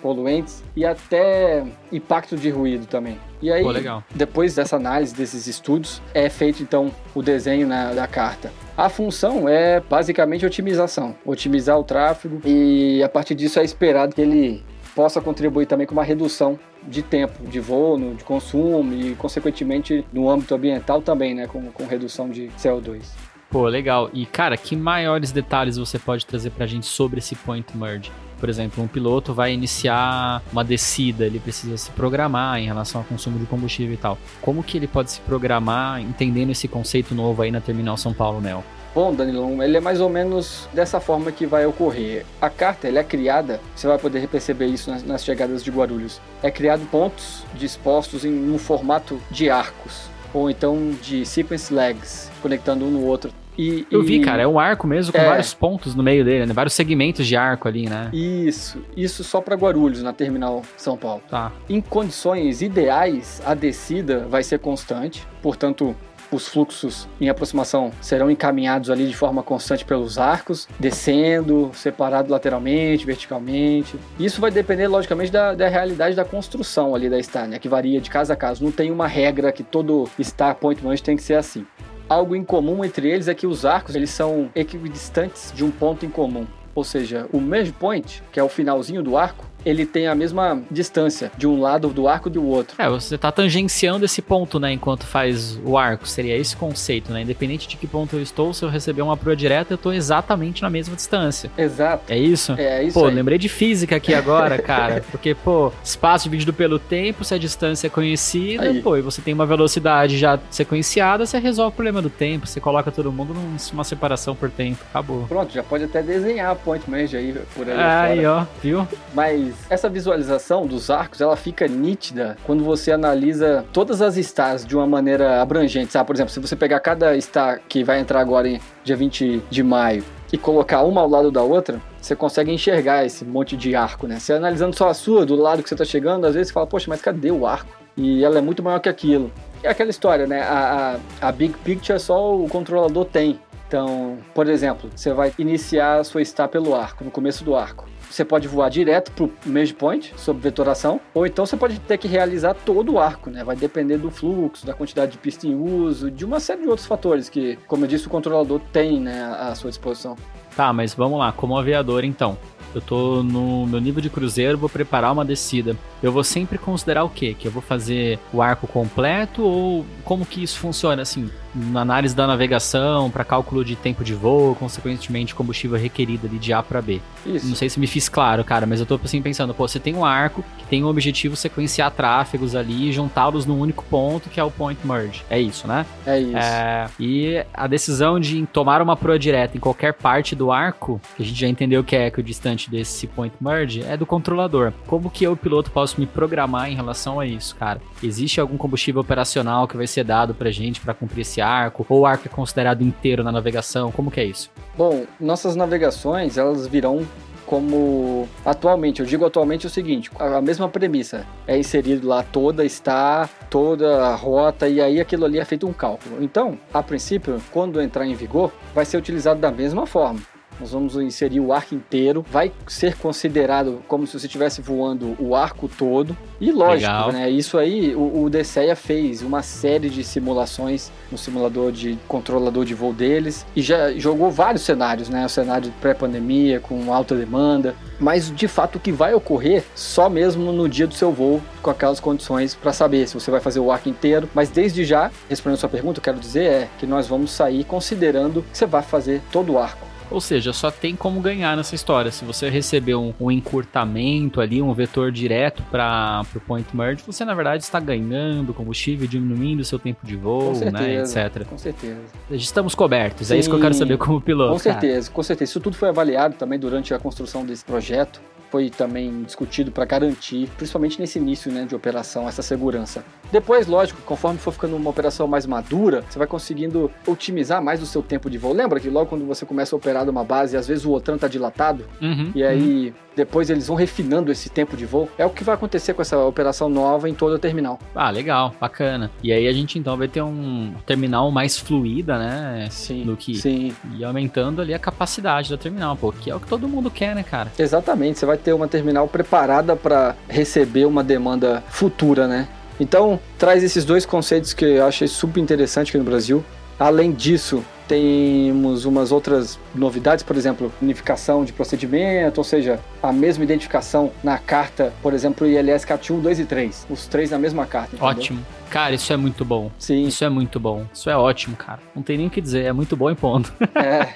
poluentes 0.00 0.62
e 0.76 0.84
até 0.84 1.64
impacto 1.90 2.36
de 2.36 2.50
ruído 2.50 2.86
também. 2.86 3.18
E 3.42 3.50
aí, 3.50 3.62
Pô, 3.62 3.70
legal. 3.70 4.04
depois 4.14 4.54
dessa 4.54 4.76
análise 4.76 5.14
desses 5.14 5.46
estudos, 5.48 6.00
é 6.14 6.28
feito 6.28 6.62
então 6.62 6.90
o 7.14 7.22
desenho 7.22 7.66
na- 7.66 7.92
da 7.92 8.06
carta. 8.06 8.52
A 8.76 8.88
função 8.88 9.48
é 9.48 9.80
basicamente 9.80 10.46
otimização, 10.46 11.16
otimizar 11.24 11.76
o 11.78 11.82
tráfego 11.84 12.40
e 12.44 13.02
a 13.02 13.08
partir 13.08 13.34
disso 13.34 13.58
é 13.58 13.64
esperado 13.64 14.14
que 14.14 14.20
ele 14.20 14.62
possa 14.94 15.20
contribuir 15.20 15.66
também 15.66 15.86
com 15.86 15.92
uma 15.94 16.04
redução 16.04 16.58
de 16.86 17.02
tempo 17.02 17.44
de 17.46 17.58
voo, 17.58 17.98
de 18.14 18.22
consumo 18.22 18.92
e 18.92 19.14
consequentemente 19.16 20.04
no 20.12 20.30
âmbito 20.30 20.54
ambiental 20.54 21.02
também, 21.02 21.34
né, 21.34 21.46
com, 21.48 21.70
com 21.72 21.86
redução 21.86 22.28
de 22.30 22.48
CO2. 22.56 23.02
Pô, 23.50 23.66
legal. 23.66 24.10
E, 24.12 24.26
cara, 24.26 24.56
que 24.56 24.76
maiores 24.76 25.32
detalhes 25.32 25.76
você 25.76 25.98
pode 25.98 26.24
trazer 26.26 26.50
pra 26.50 26.66
gente 26.66 26.86
sobre 26.86 27.18
esse 27.18 27.34
point 27.34 27.76
merge? 27.76 28.12
Por 28.38 28.48
exemplo, 28.48 28.82
um 28.82 28.88
piloto 28.88 29.34
vai 29.34 29.52
iniciar 29.52 30.42
uma 30.52 30.64
descida, 30.64 31.24
ele 31.24 31.40
precisa 31.40 31.76
se 31.76 31.90
programar 31.90 32.58
em 32.58 32.66
relação 32.66 33.00
ao 33.00 33.06
consumo 33.06 33.38
de 33.38 33.46
combustível 33.46 33.94
e 33.94 33.96
tal. 33.96 34.18
Como 34.40 34.62
que 34.62 34.76
ele 34.76 34.86
pode 34.86 35.10
se 35.10 35.20
programar 35.20 36.00
entendendo 36.00 36.50
esse 36.50 36.68
conceito 36.68 37.14
novo 37.14 37.42
aí 37.42 37.50
na 37.50 37.60
Terminal 37.60 37.96
São 37.96 38.12
Paulo 38.12 38.40
Neo? 38.40 38.62
Bom, 38.94 39.14
Danilão, 39.14 39.62
ele 39.62 39.76
é 39.76 39.80
mais 39.80 40.00
ou 40.00 40.08
menos 40.08 40.68
dessa 40.72 40.98
forma 40.98 41.30
que 41.30 41.46
vai 41.46 41.66
ocorrer. 41.66 42.24
A 42.40 42.48
carta 42.48 42.88
ela 42.88 42.98
é 42.98 43.04
criada, 43.04 43.60
você 43.76 43.86
vai 43.86 43.98
poder 43.98 44.26
perceber 44.28 44.66
isso 44.66 44.90
nas, 44.90 45.04
nas 45.04 45.24
chegadas 45.24 45.62
de 45.62 45.70
Guarulhos. 45.70 46.20
É 46.42 46.50
criado 46.50 46.84
pontos 46.90 47.44
dispostos 47.54 48.24
em 48.24 48.50
um 48.50 48.58
formato 48.58 49.20
de 49.30 49.50
arcos, 49.50 50.10
ou 50.32 50.50
então 50.50 50.96
de 51.02 51.24
sequence 51.24 51.72
legs, 51.72 52.30
conectando 52.42 52.86
um 52.86 52.90
no 52.90 53.04
outro. 53.04 53.30
E, 53.58 53.84
Eu 53.90 54.02
e- 54.02 54.06
vi, 54.06 54.20
cara, 54.20 54.42
é 54.42 54.46
um 54.46 54.58
arco 54.58 54.86
mesmo 54.86 55.12
com 55.12 55.18
É. 55.18 55.24
vários 55.26 55.52
pontos 55.52 55.94
no 55.96 56.02
meio 56.02 56.24
dele, 56.24 56.46
né? 56.46 56.52
Vários 56.54 56.74
segmentos 56.74 57.26
de 57.26 57.36
arco 57.36 57.66
ali, 57.66 57.88
né? 57.88 58.08
Isso, 58.12 58.80
isso 58.96 59.24
só 59.24 59.40
para 59.40 59.56
Guarulhos, 59.56 60.00
na 60.02 60.12
terminal 60.12 60.62
São 60.76 60.96
Paulo. 60.96 61.22
Tá. 61.28 61.50
Em 61.68 61.80
condições 61.80 62.62
ideais, 62.62 63.42
a 63.44 63.54
descida 63.54 64.26
vai 64.30 64.42
ser 64.44 64.60
constante, 64.60 65.26
portanto, 65.42 65.94
os 66.30 66.46
fluxos 66.46 67.08
em 67.18 67.30
aproximação 67.30 67.90
serão 68.02 68.30
encaminhados 68.30 68.90
ali 68.90 69.06
de 69.08 69.16
forma 69.16 69.42
constante 69.42 69.82
pelos 69.84 70.18
arcos, 70.18 70.68
descendo, 70.78 71.70
separado 71.72 72.30
lateralmente, 72.30 73.06
verticalmente. 73.06 73.96
Isso 74.20 74.38
vai 74.40 74.50
depender, 74.50 74.88
logicamente, 74.88 75.32
da, 75.32 75.54
da 75.54 75.68
realidade 75.68 76.14
da 76.14 76.26
construção 76.26 76.94
ali 76.94 77.08
da 77.08 77.20
Star, 77.22 77.48
né, 77.48 77.58
que 77.58 77.66
varia 77.68 77.98
de 78.00 78.10
casa 78.10 78.34
a 78.34 78.36
casa. 78.36 78.62
Não 78.62 78.70
tem 78.70 78.90
uma 78.90 79.06
regra 79.08 79.50
que 79.50 79.62
todo 79.62 80.06
Star 80.22 80.54
Point 80.56 80.84
Manche 80.84 81.02
tem 81.02 81.16
que 81.16 81.22
ser 81.22 81.34
assim. 81.34 81.66
Algo 82.08 82.34
em 82.34 82.42
comum 82.42 82.84
entre 82.84 83.10
eles 83.10 83.28
é 83.28 83.34
que 83.34 83.46
os 83.46 83.64
arcos 83.64 83.94
eles 83.94 84.10
são 84.10 84.50
equidistantes 84.54 85.52
de 85.54 85.64
um 85.64 85.70
ponto 85.70 86.06
em 86.06 86.10
comum. 86.10 86.46
Ou 86.74 86.84
seja, 86.84 87.28
o 87.32 87.40
merge 87.40 87.72
point, 87.72 88.22
que 88.30 88.38
é 88.38 88.42
o 88.42 88.48
finalzinho 88.48 89.02
do 89.02 89.16
arco, 89.16 89.47
ele 89.64 89.84
tem 89.84 90.06
a 90.06 90.14
mesma 90.14 90.60
distância 90.70 91.30
de 91.36 91.46
um 91.46 91.60
lado 91.60 91.88
do 91.88 92.08
arco 92.08 92.30
do 92.30 92.44
outro. 92.46 92.74
É, 92.78 92.88
você 92.88 93.18
tá 93.18 93.30
tangenciando 93.32 94.04
esse 94.04 94.22
ponto, 94.22 94.58
né, 94.58 94.72
enquanto 94.72 95.04
faz 95.04 95.58
o 95.64 95.76
arco. 95.76 96.06
Seria 96.08 96.36
esse 96.36 96.56
conceito, 96.56 97.12
né? 97.12 97.22
Independente 97.22 97.66
de 97.68 97.76
que 97.76 97.86
ponto 97.86 98.16
eu 98.16 98.22
estou, 98.22 98.52
se 98.54 98.64
eu 98.64 98.68
receber 98.68 99.02
uma 99.02 99.16
proa 99.16 99.34
direta, 99.36 99.74
eu 99.74 99.78
tô 99.78 99.92
exatamente 99.92 100.62
na 100.62 100.70
mesma 100.70 100.94
distância. 100.96 101.50
Exato. 101.56 102.04
É 102.12 102.18
isso? 102.18 102.52
É 102.58 102.82
isso 102.82 102.98
Pô, 102.98 103.06
aí. 103.06 103.14
lembrei 103.14 103.38
de 103.38 103.48
física 103.48 103.96
aqui 103.96 104.14
agora, 104.14 104.58
cara. 104.62 105.04
Porque, 105.10 105.34
pô, 105.34 105.72
espaço 105.82 106.24
dividido 106.24 106.52
pelo 106.52 106.78
tempo, 106.78 107.24
se 107.24 107.34
a 107.34 107.38
distância 107.38 107.86
é 107.86 107.90
conhecida, 107.90 108.64
Aí. 108.64 108.80
pô, 108.82 108.96
e 108.96 109.02
você 109.02 109.20
tem 109.20 109.34
uma 109.34 109.46
velocidade 109.46 110.16
já 110.18 110.38
sequenciada, 110.50 111.26
você 111.26 111.38
resolve 111.38 111.72
o 111.72 111.76
problema 111.76 112.00
do 112.02 112.10
tempo. 112.10 112.46
Você 112.46 112.60
coloca 112.60 112.90
todo 112.90 113.10
mundo 113.12 113.34
numa 113.72 113.84
separação 113.84 114.34
por 114.34 114.50
tempo. 114.50 114.84
Acabou. 114.90 115.26
Pronto, 115.28 115.52
já 115.52 115.62
pode 115.62 115.84
até 115.84 116.02
desenhar 116.02 116.52
a 116.52 116.54
point 116.54 116.88
merge 116.88 117.16
aí 117.16 117.34
por 117.54 117.68
aí 117.68 117.76
Aí, 117.78 118.16
fora. 118.22 118.32
ó, 118.32 118.46
viu? 118.62 118.88
Mas 119.14 119.47
essa 119.68 119.88
visualização 119.88 120.66
dos 120.66 120.90
arcos, 120.90 121.20
ela 121.20 121.36
fica 121.36 121.66
nítida 121.66 122.36
quando 122.44 122.64
você 122.64 122.92
analisa 122.92 123.64
todas 123.72 124.02
as 124.02 124.16
stars 124.16 124.64
de 124.64 124.76
uma 124.76 124.86
maneira 124.86 125.40
abrangente, 125.42 125.92
sabe? 125.92 126.06
Por 126.06 126.16
exemplo, 126.16 126.32
se 126.32 126.40
você 126.40 126.56
pegar 126.56 126.80
cada 126.80 127.18
star 127.20 127.60
que 127.68 127.84
vai 127.84 128.00
entrar 128.00 128.20
agora 128.20 128.48
em 128.48 128.60
dia 128.84 128.96
20 128.96 129.42
de 129.50 129.62
maio 129.62 130.04
e 130.32 130.38
colocar 130.38 130.82
uma 130.82 131.00
ao 131.00 131.08
lado 131.08 131.30
da 131.30 131.42
outra, 131.42 131.80
você 132.00 132.14
consegue 132.14 132.52
enxergar 132.52 133.04
esse 133.04 133.24
monte 133.24 133.56
de 133.56 133.74
arco, 133.74 134.06
né? 134.06 134.18
Você 134.18 134.32
analisando 134.32 134.76
só 134.76 134.88
a 134.88 134.94
sua, 134.94 135.24
do 135.24 135.34
lado 135.34 135.62
que 135.62 135.68
você 135.68 135.76
tá 135.76 135.84
chegando, 135.84 136.26
às 136.26 136.34
vezes 136.34 136.48
você 136.48 136.54
fala, 136.54 136.66
poxa, 136.66 136.86
mas 136.88 137.00
cadê 137.00 137.30
o 137.30 137.46
arco? 137.46 137.76
E 137.96 138.24
ela 138.24 138.38
é 138.38 138.40
muito 138.40 138.62
maior 138.62 138.78
que 138.78 138.88
aquilo. 138.88 139.32
É 139.62 139.70
aquela 139.70 139.90
história, 139.90 140.26
né? 140.26 140.42
A, 140.42 140.98
a, 141.20 141.28
a 141.28 141.32
big 141.32 141.54
picture 141.64 141.98
só 141.98 142.34
o 142.34 142.48
controlador 142.48 143.04
tem. 143.06 143.40
Então, 143.66 144.16
por 144.34 144.48
exemplo, 144.48 144.88
você 144.94 145.12
vai 145.12 145.32
iniciar 145.38 145.98
a 145.98 146.04
sua 146.04 146.24
star 146.24 146.48
pelo 146.48 146.74
arco, 146.74 147.04
no 147.04 147.10
começo 147.10 147.44
do 147.44 147.54
arco. 147.54 147.86
Você 148.10 148.24
pode 148.24 148.48
voar 148.48 148.68
direto 148.68 149.12
pro 149.12 149.32
merge 149.44 149.74
point, 149.74 150.12
sob 150.16 150.40
vetoração, 150.40 151.00
ou 151.12 151.26
então 151.26 151.44
você 151.44 151.56
pode 151.56 151.78
ter 151.80 151.98
que 151.98 152.08
realizar 152.08 152.54
todo 152.54 152.94
o 152.94 152.98
arco, 152.98 153.30
né? 153.30 153.44
Vai 153.44 153.56
depender 153.56 153.98
do 153.98 154.10
fluxo, 154.10 154.66
da 154.66 154.74
quantidade 154.74 155.12
de 155.12 155.18
pista 155.18 155.46
em 155.46 155.54
uso, 155.54 156.10
de 156.10 156.24
uma 156.24 156.40
série 156.40 156.62
de 156.62 156.68
outros 156.68 156.86
fatores 156.86 157.28
que, 157.28 157.56
como 157.66 157.84
eu 157.84 157.88
disse, 157.88 158.06
o 158.06 158.10
controlador 158.10 158.60
tem 158.72 159.00
né, 159.00 159.22
à 159.38 159.54
sua 159.54 159.70
disposição. 159.70 160.16
Tá, 160.56 160.72
mas 160.72 160.94
vamos 160.94 161.18
lá, 161.18 161.30
como 161.32 161.56
aviador 161.56 162.04
então. 162.04 162.36
Eu 162.74 162.80
tô 162.80 163.22
no 163.22 163.66
meu 163.66 163.80
nível 163.80 164.02
de 164.02 164.10
cruzeiro, 164.10 164.58
vou 164.58 164.68
preparar 164.68 165.12
uma 165.12 165.24
descida. 165.24 165.76
Eu 166.02 166.12
vou 166.12 166.22
sempre 166.22 166.58
considerar 166.58 167.04
o 167.04 167.08
quê? 167.08 167.34
Que 167.38 167.48
eu 167.48 167.52
vou 167.52 167.62
fazer 167.62 168.18
o 168.32 168.42
arco 168.42 168.66
completo 168.66 169.42
ou 169.42 169.86
como 170.04 170.26
que 170.26 170.42
isso 170.42 170.58
funciona 170.58 171.02
assim? 171.02 171.30
Na 171.54 171.80
análise 171.80 172.14
da 172.14 172.26
navegação, 172.26 173.10
para 173.10 173.24
cálculo 173.24 173.64
de 173.64 173.74
tempo 173.76 174.04
de 174.04 174.14
voo, 174.14 174.54
consequentemente 174.54 175.34
combustível 175.34 175.78
requerido 175.78 176.26
ali 176.26 176.38
de 176.38 176.52
A 176.52 176.62
para 176.62 176.80
B. 176.82 177.00
Isso. 177.26 177.48
Não 177.48 177.56
sei 177.56 177.68
se 177.68 177.80
me 177.80 177.86
fiz 177.86 178.08
claro, 178.08 178.44
cara, 178.44 178.66
mas 178.66 178.80
eu 178.80 178.86
tô 178.86 178.98
assim 179.02 179.22
pensando, 179.22 179.54
pô, 179.54 179.66
você 179.66 179.80
tem 179.80 179.94
um 179.94 180.04
arco 180.04 180.44
que 180.58 180.66
tem 180.66 180.84
o 180.84 180.88
objetivo 180.88 181.36
sequenciar 181.36 181.90
tráfegos 181.90 182.54
ali 182.54 182.88
e 182.88 182.92
juntá-los 182.92 183.46
num 183.46 183.58
único 183.58 183.84
ponto 183.84 184.28
que 184.28 184.38
é 184.38 184.44
o 184.44 184.50
point 184.50 184.80
merge. 184.86 185.24
É 185.30 185.40
isso, 185.40 185.66
né? 185.66 185.86
É 186.06 186.20
isso. 186.20 186.36
É, 186.36 186.88
e 186.98 187.44
a 187.52 187.66
decisão 187.66 188.20
de 188.20 188.46
tomar 188.46 188.80
uma 188.82 188.96
proa 188.96 189.18
direta 189.18 189.56
em 189.56 189.60
qualquer 189.60 189.94
parte 189.94 190.34
do 190.34 190.52
arco, 190.52 191.00
que 191.16 191.22
a 191.22 191.26
gente 191.26 191.40
já 191.40 191.48
entendeu 191.48 191.82
que 191.82 191.96
é 191.96 192.06
equidistante 192.06 192.70
desse 192.70 193.06
point 193.06 193.34
merge, 193.40 193.82
é 193.82 193.96
do 193.96 194.06
controlador. 194.06 194.72
Como 194.86 195.10
que 195.10 195.24
eu, 195.24 195.36
piloto, 195.36 195.70
posso 195.70 196.00
me 196.00 196.06
programar 196.06 196.70
em 196.70 196.74
relação 196.74 197.18
a 197.18 197.26
isso, 197.26 197.56
cara? 197.56 197.80
Existe 198.02 198.40
algum 198.40 198.56
combustível 198.56 199.00
operacional 199.00 199.66
que 199.66 199.76
vai 199.76 199.86
ser 199.86 200.04
dado 200.04 200.34
pra 200.34 200.50
gente 200.50 200.80
pra 200.80 200.94
cumprir 200.94 201.22
esse 201.22 201.37
arco? 201.40 201.84
Ou 201.88 202.00
o 202.00 202.06
arco 202.06 202.26
é 202.26 202.30
considerado 202.30 202.82
inteiro 202.82 203.22
na 203.22 203.32
navegação? 203.32 203.90
Como 203.90 204.10
que 204.10 204.20
é 204.20 204.24
isso? 204.24 204.50
Bom, 204.76 205.04
nossas 205.20 205.56
navegações, 205.56 206.38
elas 206.38 206.66
virão 206.66 207.06
como 207.48 208.28
atualmente, 208.44 209.00
eu 209.00 209.06
digo 209.06 209.24
atualmente 209.24 209.66
o 209.66 209.70
seguinte, 209.70 210.10
a 210.18 210.38
mesma 210.38 210.68
premissa, 210.68 211.26
é 211.46 211.58
inserido 211.58 212.06
lá 212.06 212.22
toda 212.22 212.62
está, 212.62 213.26
toda 213.48 214.04
a 214.04 214.14
rota 214.14 214.68
e 214.68 214.82
aí 214.82 215.00
aquilo 215.00 215.24
ali 215.24 215.38
é 215.38 215.44
feito 215.46 215.66
um 215.66 215.72
cálculo. 215.72 216.22
Então, 216.22 216.58
a 216.74 216.82
princípio, 216.82 217.40
quando 217.50 217.80
entrar 217.80 218.06
em 218.06 218.14
vigor, 218.14 218.52
vai 218.74 218.84
ser 218.84 218.98
utilizado 218.98 219.40
da 219.40 219.50
mesma 219.50 219.86
forma. 219.86 220.20
Nós 220.60 220.72
vamos 220.72 220.96
inserir 220.96 221.40
o 221.40 221.52
arco 221.52 221.74
inteiro. 221.74 222.24
Vai 222.30 222.52
ser 222.66 222.96
considerado 222.96 223.82
como 223.86 224.06
se 224.06 224.18
você 224.18 224.26
estivesse 224.26 224.60
voando 224.60 225.16
o 225.18 225.34
arco 225.34 225.68
todo. 225.68 226.16
E 226.40 226.50
lógico, 226.52 226.90
Legal. 226.90 227.12
né? 227.12 227.30
Isso 227.30 227.58
aí 227.58 227.94
o, 227.94 228.24
o 228.24 228.30
fez 228.76 229.22
uma 229.22 229.42
série 229.42 229.88
de 229.88 230.04
simulações 230.04 230.90
no 231.10 231.18
simulador 231.18 231.72
de 231.72 231.98
controlador 232.06 232.64
de 232.64 232.74
voo 232.74 232.92
deles 232.92 233.46
e 233.54 233.62
já 233.62 233.92
jogou 233.92 234.30
vários 234.30 234.62
cenários, 234.62 235.08
né? 235.08 235.24
O 235.24 235.28
cenário 235.28 235.72
pré-pandemia 235.80 236.60
com 236.60 236.92
alta 236.92 237.14
demanda, 237.14 237.74
mas 237.98 238.34
de 238.34 238.46
fato 238.46 238.76
o 238.76 238.80
que 238.80 238.92
vai 238.92 239.14
ocorrer 239.14 239.64
só 239.74 240.08
mesmo 240.08 240.52
no 240.52 240.68
dia 240.68 240.86
do 240.86 240.94
seu 240.94 241.12
voo 241.12 241.40
com 241.62 241.70
aquelas 241.70 242.00
condições 242.00 242.54
para 242.54 242.72
saber 242.72 243.06
se 243.08 243.14
você 243.14 243.30
vai 243.30 243.40
fazer 243.40 243.60
o 243.60 243.70
arco 243.70 243.88
inteiro. 243.88 244.28
Mas 244.34 244.50
desde 244.50 244.84
já, 244.84 245.10
respondendo 245.28 245.56
a 245.56 245.60
sua 245.60 245.68
pergunta, 245.68 245.98
eu 245.98 246.02
quero 246.02 246.18
dizer 246.18 246.44
é 246.44 246.68
que 246.78 246.86
nós 246.86 247.06
vamos 247.06 247.30
sair 247.30 247.64
considerando 247.64 248.42
que 248.42 248.56
você 248.56 248.66
vai 248.66 248.82
fazer 248.82 249.20
todo 249.32 249.52
o 249.52 249.58
arco. 249.58 249.86
Ou 250.10 250.20
seja, 250.20 250.52
só 250.52 250.70
tem 250.70 250.96
como 250.96 251.20
ganhar 251.20 251.56
nessa 251.56 251.74
história. 251.74 252.10
Se 252.10 252.24
você 252.24 252.48
receber 252.48 252.94
um, 252.94 253.12
um 253.20 253.30
encurtamento 253.30 254.40
ali, 254.40 254.62
um 254.62 254.72
vetor 254.72 255.12
direto 255.12 255.62
para 255.70 256.24
o 256.34 256.40
point 256.40 256.66
merge, 256.74 257.02
você 257.06 257.24
na 257.24 257.34
verdade 257.34 257.62
está 257.62 257.78
ganhando 257.78 258.54
combustível, 258.54 259.06
diminuindo 259.06 259.60
o 259.60 259.64
seu 259.64 259.78
tempo 259.78 260.06
de 260.06 260.16
voo, 260.16 260.52
né, 260.52 261.04
certeza. 261.04 261.20
etc. 261.20 261.46
Com 261.46 261.58
certeza. 261.58 262.00
Estamos 262.30 262.74
cobertos. 262.74 263.30
É 263.30 263.38
isso 263.38 263.48
que 263.48 263.54
eu 263.54 263.60
quero 263.60 263.74
Sim. 263.74 263.80
saber 263.80 263.98
como 263.98 264.20
piloto. 264.20 264.52
Com 264.52 264.58
cara. 264.58 264.80
certeza, 264.80 265.10
com 265.10 265.22
certeza. 265.22 265.50
Isso 265.50 265.60
tudo 265.60 265.76
foi 265.76 265.88
avaliado 265.88 266.34
também 266.36 266.58
durante 266.58 266.94
a 266.94 266.98
construção 266.98 267.44
desse 267.44 267.64
projeto. 267.64 268.20
Foi 268.50 268.70
também 268.70 269.22
discutido 269.22 269.70
para 269.70 269.84
garantir, 269.84 270.48
principalmente 270.56 270.98
nesse 271.00 271.18
início 271.18 271.52
né, 271.52 271.64
de 271.66 271.74
operação, 271.74 272.28
essa 272.28 272.42
segurança. 272.42 273.04
Depois, 273.30 273.66
lógico, 273.66 274.00
conforme 274.02 274.38
for 274.38 274.52
ficando 274.52 274.74
uma 274.76 274.90
operação 274.90 275.26
mais 275.26 275.44
madura, 275.44 276.02
você 276.08 276.18
vai 276.18 276.26
conseguindo 276.26 276.90
otimizar 277.06 277.62
mais 277.62 277.82
o 277.82 277.86
seu 277.86 278.02
tempo 278.02 278.30
de 278.30 278.38
voo. 278.38 278.52
Lembra 278.52 278.80
que 278.80 278.88
logo 278.88 279.06
quando 279.06 279.26
você 279.26 279.44
começa 279.44 279.74
a 279.74 279.76
operar 279.76 280.06
numa 280.06 280.24
base, 280.24 280.56
às 280.56 280.66
vezes 280.66 280.84
o 280.84 280.92
OTRAN 280.92 281.16
está 281.16 281.28
dilatado, 281.28 281.84
Uhum, 282.00 282.32
e 282.34 282.42
aí 282.42 282.94
depois 283.18 283.50
eles 283.50 283.66
vão 283.66 283.76
refinando 283.76 284.30
esse 284.30 284.48
tempo 284.48 284.76
de 284.76 284.86
voo. 284.86 285.08
É 285.18 285.26
o 285.26 285.30
que 285.30 285.42
vai 285.42 285.56
acontecer 285.56 285.92
com 285.92 286.00
essa 286.00 286.16
operação 286.18 286.68
nova 286.68 287.08
em 287.08 287.14
toda 287.14 287.34
a 287.34 287.38
terminal. 287.38 287.80
Ah, 287.92 288.10
legal, 288.10 288.54
bacana. 288.60 289.10
E 289.24 289.32
aí 289.32 289.48
a 289.48 289.52
gente 289.52 289.76
então 289.76 289.96
vai 289.96 290.06
ter 290.06 290.22
um 290.22 290.72
terminal 290.86 291.28
mais 291.32 291.58
fluida, 291.58 292.16
né? 292.16 292.68
Sim. 292.70 293.02
Do 293.02 293.16
que 293.16 293.34
Sim, 293.34 293.74
e 293.96 294.04
aumentando 294.04 294.62
ali 294.62 294.72
a 294.72 294.78
capacidade 294.78 295.50
da 295.50 295.56
terminal, 295.56 295.96
pô, 295.96 296.12
que 296.12 296.30
é 296.30 296.34
o 296.34 296.38
que 296.38 296.46
todo 296.46 296.68
mundo 296.68 296.92
quer, 296.92 297.12
né, 297.14 297.24
cara? 297.24 297.50
Exatamente, 297.58 298.20
você 298.20 298.26
vai 298.26 298.36
ter 298.36 298.52
uma 298.52 298.68
terminal 298.68 299.08
preparada 299.08 299.74
para 299.74 300.14
receber 300.28 300.86
uma 300.86 301.02
demanda 301.02 301.64
futura, 301.68 302.28
né? 302.28 302.46
Então, 302.78 303.18
traz 303.36 303.64
esses 303.64 303.84
dois 303.84 304.06
conceitos 304.06 304.52
que 304.52 304.64
eu 304.64 304.86
achei 304.86 305.08
super 305.08 305.40
interessante 305.40 305.88
aqui 305.88 305.98
no 305.98 306.04
Brasil. 306.04 306.44
Além 306.78 307.10
disso, 307.10 307.64
temos 307.88 308.84
umas 308.84 309.10
outras 309.10 309.58
novidades, 309.74 310.22
por 310.22 310.36
exemplo, 310.36 310.70
unificação 310.80 311.44
de 311.44 311.52
procedimento, 311.52 312.38
ou 312.38 312.44
seja, 312.44 312.78
a 313.02 313.12
mesma 313.12 313.42
identificação 313.42 314.12
na 314.22 314.38
carta, 314.38 314.92
por 315.02 315.14
exemplo, 315.14 315.46
ILS 315.46 315.84
CAT 315.84 316.12
1, 316.12 316.20
2 316.20 316.40
e 316.40 316.44
3. 316.44 316.86
Os 316.90 317.06
três 317.06 317.30
na 317.30 317.38
mesma 317.38 317.66
carta. 317.66 317.96
entendeu? 317.96 318.06
Ótimo. 318.06 318.46
Cara, 318.70 318.94
isso 318.94 319.10
é 319.12 319.16
muito 319.16 319.44
bom. 319.46 319.70
Sim, 319.78 320.02
Isso 320.06 320.22
é 320.22 320.28
muito 320.28 320.60
bom. 320.60 320.84
Isso 320.92 321.08
é 321.08 321.16
ótimo, 321.16 321.56
cara. 321.56 321.80
Não 321.96 322.02
tem 322.02 322.18
nem 322.18 322.26
o 322.26 322.30
que 322.30 322.40
dizer, 322.40 322.64
é 322.66 322.72
muito 322.72 322.94
bom 322.94 323.10
e 323.10 323.14
ponto. 323.14 323.50
é. 323.74 324.12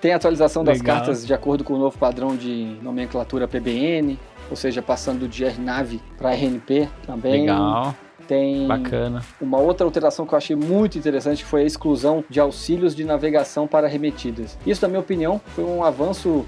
Tem 0.00 0.12
atualização 0.12 0.62
das 0.62 0.78
Legal. 0.78 0.98
cartas 0.98 1.26
de 1.26 1.34
acordo 1.34 1.64
com 1.64 1.74
o 1.74 1.78
novo 1.78 1.98
padrão 1.98 2.36
de 2.36 2.76
nomenclatura 2.80 3.48
PBN, 3.48 4.16
ou 4.48 4.54
seja, 4.54 4.80
passando 4.80 5.26
de 5.26 5.44
RNAV 5.44 5.98
para 6.16 6.30
RNP 6.32 6.88
também. 7.04 7.40
Legal, 7.40 7.96
Tem 8.28 8.66
bacana. 8.66 9.22
Uma 9.40 9.58
outra 9.58 9.86
alteração 9.86 10.26
que 10.26 10.34
eu 10.34 10.38
achei 10.38 10.54
muito 10.54 10.98
interessante 10.98 11.44
foi 11.44 11.62
a 11.62 11.64
exclusão 11.64 12.22
de 12.28 12.38
auxílios 12.38 12.94
de 12.94 13.02
navegação 13.02 13.66
para 13.66 13.88
remetidas. 13.88 14.56
Isso, 14.66 14.82
na 14.82 14.88
minha 14.88 15.00
opinião, 15.00 15.40
foi 15.56 15.64
um 15.64 15.82
avanço 15.82 16.44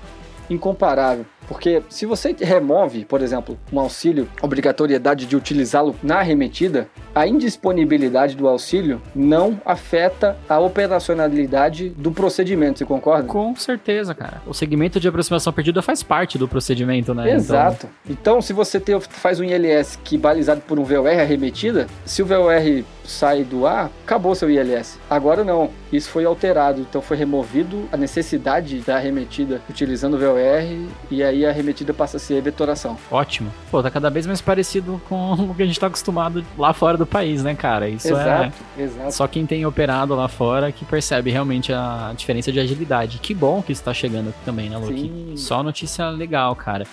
incomparável. 0.50 1.24
Porque 1.48 1.82
se 1.88 2.04
você 2.04 2.36
remove, 2.38 3.04
por 3.04 3.22
exemplo, 3.22 3.58
um 3.72 3.80
auxílio, 3.80 4.28
obrigatoriedade 4.42 5.26
de 5.26 5.34
utilizá-lo 5.36 5.96
na 6.02 6.20
remetida, 6.20 6.88
a 7.14 7.26
indisponibilidade 7.26 8.36
do 8.36 8.46
auxílio 8.48 9.00
não 9.14 9.60
afeta 9.64 10.36
a 10.48 10.58
operacionalidade 10.58 11.88
do 11.90 12.10
procedimento, 12.12 12.78
você 12.78 12.84
concorda? 12.84 13.24
Com 13.28 13.54
certeza, 13.56 14.14
cara. 14.14 14.40
O 14.46 14.54
segmento 14.54 15.00
de 15.00 15.08
aproximação 15.08 15.52
perdida 15.52 15.82
faz 15.82 16.02
parte 16.02 16.38
do 16.38 16.46
procedimento, 16.48 17.12
né? 17.14 17.32
Exato. 17.32 17.88
Então, 18.08 18.40
se 18.40 18.52
você 18.52 18.78
ter- 18.78 19.00
faz 19.00 19.40
um 19.40 19.44
ILS 19.44 19.98
que 20.04 20.16
balizado 20.16 20.60
por 20.62 20.78
um 20.78 20.84
VOR 20.84 21.08
arremetida, 21.08 21.86
se 22.04 22.22
o 22.22 22.26
VOR 22.26 22.84
sai 23.04 23.42
do 23.42 23.66
ar, 23.66 23.90
acabou 24.04 24.34
seu 24.34 24.48
ILS. 24.50 24.98
Agora 25.08 25.42
não, 25.42 25.70
isso 25.92 26.08
foi 26.10 26.24
alterado, 26.24 26.80
então 26.80 27.02
foi 27.02 27.16
removido 27.16 27.88
a 27.90 27.96
necessidade 27.96 28.78
da 28.80 28.96
arremetida 28.96 29.60
utilizando 29.68 30.14
o 30.14 30.18
VOR 30.18 30.88
e 31.10 31.22
aí 31.22 31.44
a 31.44 31.48
arremetida 31.48 31.92
passa 31.92 32.18
a 32.18 32.20
ser 32.20 32.40
vetoração. 32.40 32.96
Então, 33.06 33.18
ótimo. 33.18 33.50
Pô, 33.70 33.82
tá 33.82 33.90
cada 33.90 34.10
vez 34.10 34.26
mais 34.26 34.40
parecido 34.40 35.00
com 35.08 35.32
o 35.50 35.54
que 35.54 35.62
a 35.62 35.66
gente 35.66 35.80
tá 35.80 35.88
acostumado 35.88 36.44
lá 36.56 36.72
fora 36.72 36.96
do 37.00 37.06
país, 37.06 37.42
né, 37.42 37.54
cara? 37.54 37.88
Isso 37.88 38.08
exato, 38.08 38.54
é 38.78 38.82
exato. 38.82 39.12
só 39.12 39.26
quem 39.26 39.44
tem 39.44 39.66
operado 39.66 40.14
lá 40.14 40.28
fora 40.28 40.70
que 40.70 40.84
percebe 40.84 41.30
realmente 41.30 41.72
a 41.72 42.12
diferença 42.16 42.52
de 42.52 42.60
agilidade. 42.60 43.18
Que 43.18 43.34
bom 43.34 43.60
que 43.62 43.72
isso 43.72 43.82
tá 43.82 43.92
chegando 43.92 44.28
aqui 44.28 44.38
também, 44.44 44.70
né, 44.70 44.76
Luke? 44.76 45.00
Sim. 45.00 45.36
Só 45.36 45.62
notícia 45.62 46.08
legal, 46.10 46.54
cara. 46.54 46.84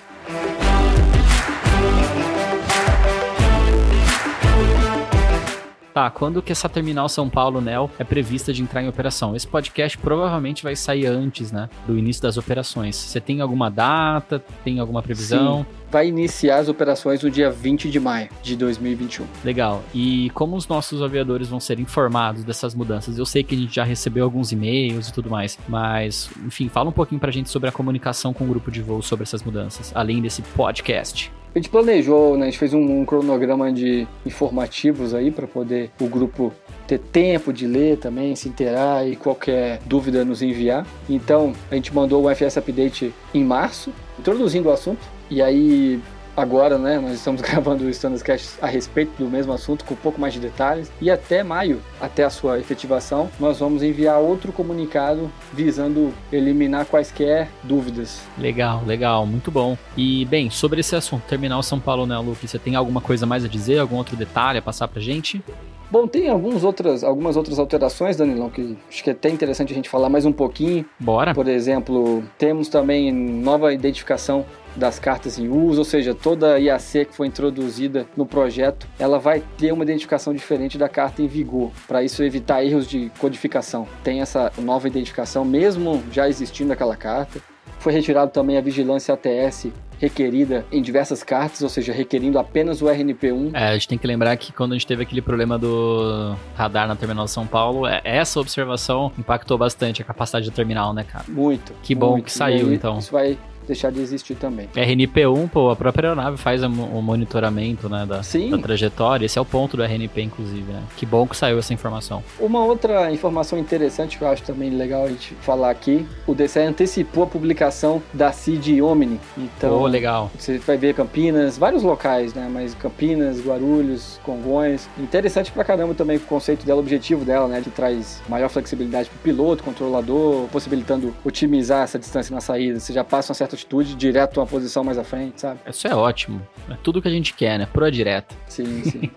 Tá, 5.97 6.11
quando 6.11 6.43
que 6.43 6.51
essa 6.51 6.69
terminal 6.69 7.09
São 7.09 7.27
Paulo 7.27 7.59
NEL 7.59 7.89
é 7.97 8.03
prevista 8.03 8.53
de 8.53 8.61
entrar 8.61 8.83
em 8.83 8.87
operação? 8.87 9.35
Esse 9.35 9.47
podcast 9.47 9.97
provavelmente 9.97 10.61
vai 10.61 10.75
sair 10.75 11.07
antes, 11.07 11.51
né, 11.51 11.67
do 11.87 11.97
início 11.97 12.21
das 12.21 12.37
operações. 12.37 12.95
Você 12.95 13.19
tem 13.19 13.41
alguma 13.41 13.71
data? 13.71 14.37
Tem 14.63 14.79
alguma 14.79 15.01
previsão? 15.01 15.65
Vai 15.89 16.07
iniciar 16.07 16.59
as 16.59 16.69
operações 16.69 17.23
no 17.23 17.31
dia 17.31 17.49
20 17.49 17.89
de 17.89 17.99
maio 17.99 18.29
de 18.43 18.55
2021. 18.55 19.25
Legal. 19.43 19.81
E 19.91 20.29
como 20.35 20.55
os 20.55 20.67
nossos 20.67 21.01
aviadores 21.01 21.47
vão 21.47 21.59
ser 21.59 21.79
informados 21.79 22.43
dessas 22.43 22.75
mudanças? 22.75 23.17
Eu 23.17 23.25
sei 23.25 23.41
que 23.41 23.55
a 23.55 23.57
gente 23.57 23.73
já 23.73 23.83
recebeu 23.83 24.23
alguns 24.23 24.51
e-mails 24.51 25.09
e 25.09 25.13
tudo 25.13 25.31
mais, 25.31 25.57
mas, 25.67 26.29
enfim, 26.45 26.69
fala 26.69 26.89
um 26.89 26.93
pouquinho 26.93 27.19
pra 27.19 27.31
gente 27.31 27.49
sobre 27.49 27.69
a 27.69 27.71
comunicação 27.71 28.33
com 28.33 28.43
o 28.43 28.47
grupo 28.47 28.69
de 28.69 28.83
voo 28.83 29.01
sobre 29.01 29.23
essas 29.23 29.41
mudanças, 29.41 29.91
além 29.95 30.21
desse 30.21 30.43
podcast. 30.43 31.31
A 31.57 31.59
gente 31.59 31.71
planejou, 31.71 32.37
né? 32.37 32.43
A 32.43 32.49
gente 32.51 32.59
fez 32.59 32.71
um, 32.71 32.99
um 32.99 33.03
cronograma 33.03 33.73
de 33.73 34.07
informativos 34.23 35.15
aí 35.15 35.31
para 35.31 35.47
poder 35.47 35.89
o 35.99 36.05
grupo 36.05 36.53
ter 36.85 36.99
tempo 36.99 37.51
de 37.51 37.65
ler 37.65 37.97
também, 37.97 38.35
se 38.35 38.47
inteirar 38.47 39.07
e 39.07 39.15
qualquer 39.15 39.79
dúvida 39.83 40.23
nos 40.23 40.43
enviar. 40.43 40.85
Então, 41.09 41.53
a 41.71 41.73
gente 41.73 41.91
mandou 41.95 42.23
o 42.23 42.29
FS 42.29 42.57
Update 42.57 43.11
em 43.33 43.43
março, 43.43 43.91
introduzindo 44.19 44.69
o 44.69 44.71
assunto. 44.71 44.99
E 45.31 45.41
aí, 45.41 45.99
agora, 46.37 46.77
né, 46.77 46.99
nós 46.99 47.13
estamos 47.13 47.41
gravando 47.41 47.83
o 47.83 47.89
Standard 47.89 48.23
Cast 48.23 48.59
a 48.61 48.67
respeito 48.67 49.11
do 49.17 49.27
mesmo 49.27 49.51
assunto, 49.51 49.83
com 49.83 49.95
um 49.95 49.97
pouco 49.97 50.21
mais 50.21 50.35
de 50.35 50.39
detalhes. 50.39 50.91
E 51.01 51.09
até 51.09 51.41
maio, 51.41 51.81
até 51.99 52.23
a 52.23 52.29
sua 52.29 52.59
efetivação, 52.59 53.29
nós 53.39 53.59
vamos 53.59 53.81
enviar 53.81 54.19
outro 54.19 54.53
comunicado 54.53 55.31
visando 55.51 56.13
eliminar 56.31 56.85
quaisquer 56.85 57.49
dúvidas. 57.63 58.21
Legal, 58.37 58.83
legal, 58.85 59.25
muito 59.25 59.49
bom. 59.49 59.75
E, 59.97 60.25
bem, 60.25 60.51
sobre 60.51 60.81
esse 60.81 60.95
assunto, 60.95 61.23
Terminal 61.23 61.63
São 61.63 61.79
Paulo, 61.79 62.05
né, 62.05 62.17
Luke? 62.19 62.47
Você 62.47 62.59
tem 62.59 62.75
alguma 62.75 63.01
coisa 63.01 63.25
mais 63.25 63.43
a 63.43 63.47
dizer? 63.47 63.79
Algum 63.79 63.95
outro 63.95 64.15
detalhe 64.15 64.59
a 64.59 64.61
passar 64.61 64.87
pra 64.87 65.01
gente? 65.01 65.41
Bom, 65.89 66.05
tem 66.05 66.27
alguns 66.27 66.65
outras, 66.65 67.01
algumas 67.01 67.37
outras 67.37 67.57
alterações, 67.57 68.17
Danilão, 68.17 68.49
que 68.49 68.77
acho 68.89 69.01
que 69.01 69.09
é 69.09 69.13
até 69.13 69.29
interessante 69.29 69.71
a 69.71 69.75
gente 69.75 69.87
falar 69.87 70.09
mais 70.09 70.25
um 70.25 70.33
pouquinho. 70.33 70.85
Bora? 70.99 71.33
Por 71.33 71.47
exemplo, 71.47 72.23
temos 72.37 72.67
também 72.67 73.11
nova 73.11 73.73
identificação 73.73 74.45
das 74.77 74.99
cartas 74.99 75.37
em 75.39 75.47
uso, 75.49 75.79
ou 75.79 75.85
seja, 75.85 76.13
toda 76.13 76.53
a 76.53 76.57
IAC 76.59 77.05
que 77.05 77.15
foi 77.15 77.27
introduzida 77.27 78.05
no 78.15 78.25
projeto, 78.25 78.87
ela 78.99 79.19
vai 79.19 79.43
ter 79.57 79.71
uma 79.71 79.83
identificação 79.83 80.33
diferente 80.33 80.77
da 80.77 80.87
carta 80.87 81.21
em 81.21 81.27
vigor, 81.27 81.71
para 81.87 82.03
isso 82.03 82.23
evitar 82.23 82.63
erros 82.63 82.87
de 82.87 83.11
codificação. 83.19 83.87
Tem 84.03 84.21
essa 84.21 84.51
nova 84.59 84.87
identificação, 84.87 85.43
mesmo 85.43 86.03
já 86.11 86.29
existindo 86.29 86.71
aquela 86.71 86.95
carta. 86.95 87.39
Foi 87.79 87.93
retirado 87.93 88.31
também 88.31 88.57
a 88.57 88.61
vigilância 88.61 89.13
ATS 89.13 89.67
requerida 89.99 90.65
em 90.71 90.81
diversas 90.81 91.23
cartas, 91.23 91.61
ou 91.61 91.69
seja, 91.69 91.91
requerindo 91.91 92.37
apenas 92.37 92.81
o 92.81 92.85
RNP1 92.85 93.51
É, 93.53 93.69
a 93.69 93.73
gente 93.73 93.87
tem 93.87 93.97
que 93.97 94.05
lembrar 94.05 94.35
que 94.37 94.53
quando 94.53 94.73
a 94.73 94.75
gente 94.75 94.85
teve 94.85 95.03
aquele 95.03 95.21
problema 95.21 95.57
do 95.57 96.35
radar 96.55 96.87
na 96.87 96.95
Terminal 96.95 97.27
São 97.27 97.47
Paulo, 97.47 97.87
é- 97.87 98.01
essa 98.03 98.39
observação 98.39 99.11
impactou 99.17 99.57
bastante 99.57 100.01
a 100.01 100.05
capacidade 100.05 100.49
do 100.49 100.53
terminal, 100.53 100.93
né, 100.93 101.03
cara? 101.03 101.25
Muito. 101.27 101.73
Que 101.81 101.95
bom 101.95 102.11
muito. 102.11 102.25
que 102.25 102.31
saiu, 102.31 102.67
aí, 102.67 102.75
então. 102.75 102.99
Isso 102.99 103.11
vai 103.11 103.37
deixar 103.67 103.91
de 103.91 103.99
existir 103.99 104.35
também. 104.35 104.67
RNP1, 104.75 105.49
pô, 105.49 105.69
a 105.69 105.75
própria 105.75 106.09
aeronave 106.09 106.37
faz 106.37 106.63
o 106.63 106.69
monitoramento, 106.69 107.89
né, 107.89 108.05
da, 108.05 108.21
da 108.21 108.57
trajetória. 108.57 109.25
Esse 109.25 109.37
é 109.37 109.41
o 109.41 109.45
ponto 109.45 109.77
do 109.77 109.83
RNP, 109.83 110.21
inclusive, 110.21 110.71
né? 110.71 110.81
Que 110.95 111.05
bom 111.05 111.27
que 111.27 111.35
saiu 111.35 111.59
essa 111.59 111.73
informação. 111.73 112.23
Uma 112.39 112.63
outra 112.63 113.11
informação 113.11 113.59
interessante 113.59 114.17
que 114.17 114.23
eu 114.23 114.27
acho 114.27 114.43
também 114.43 114.69
legal 114.69 115.05
a 115.05 115.09
gente 115.09 115.35
falar 115.41 115.69
aqui, 115.69 116.05
o 116.25 116.33
DCE 116.33 116.61
antecipou 116.61 117.23
a 117.23 117.27
publicação 117.27 118.01
da 118.13 118.31
CID 118.31 118.81
Omni. 118.81 119.19
Então, 119.37 119.83
legal. 119.83 120.31
você 120.37 120.57
vai 120.59 120.77
ver 120.77 120.93
Campinas, 120.93 121.57
vários 121.57 121.83
locais, 121.83 122.33
né? 122.33 122.49
Mas 122.51 122.73
Campinas, 122.73 123.39
Guarulhos, 123.45 124.19
Congonhas. 124.23 124.89
Interessante 124.97 125.51
pra 125.51 125.63
caramba 125.63 125.93
também 125.93 126.17
o 126.17 126.19
conceito 126.21 126.65
dela, 126.65 126.79
o 126.79 126.83
objetivo 126.83 127.25
dela, 127.25 127.47
né? 127.47 127.61
Que 127.61 127.69
traz 127.69 128.21
maior 128.29 128.49
flexibilidade 128.49 129.09
pro 129.09 129.19
piloto, 129.19 129.63
controlador, 129.63 130.47
possibilitando 130.47 131.13
otimizar 131.25 131.83
essa 131.83 131.99
distância 131.99 132.33
na 132.33 132.41
saída. 132.41 132.79
Você 132.79 132.93
já 132.93 133.03
passa 133.03 133.31
uma 133.31 133.35
certa 133.35 133.56
altitude 133.57 133.95
direto 133.95 134.39
a 134.39 134.43
uma 134.43 134.47
posição 134.47 134.83
mais 134.83 134.97
à 134.97 135.03
frente, 135.03 135.41
sabe? 135.41 135.59
Isso 135.67 135.87
é 135.87 135.95
ótimo. 135.95 136.45
É 136.69 136.75
tudo 136.83 137.01
que 137.01 137.07
a 137.07 137.11
gente 137.11 137.33
quer, 137.33 137.57
né? 137.57 137.65
Pro 137.65 137.89
direta. 137.89 138.35
Sim, 138.47 138.83
sim. 138.85 139.09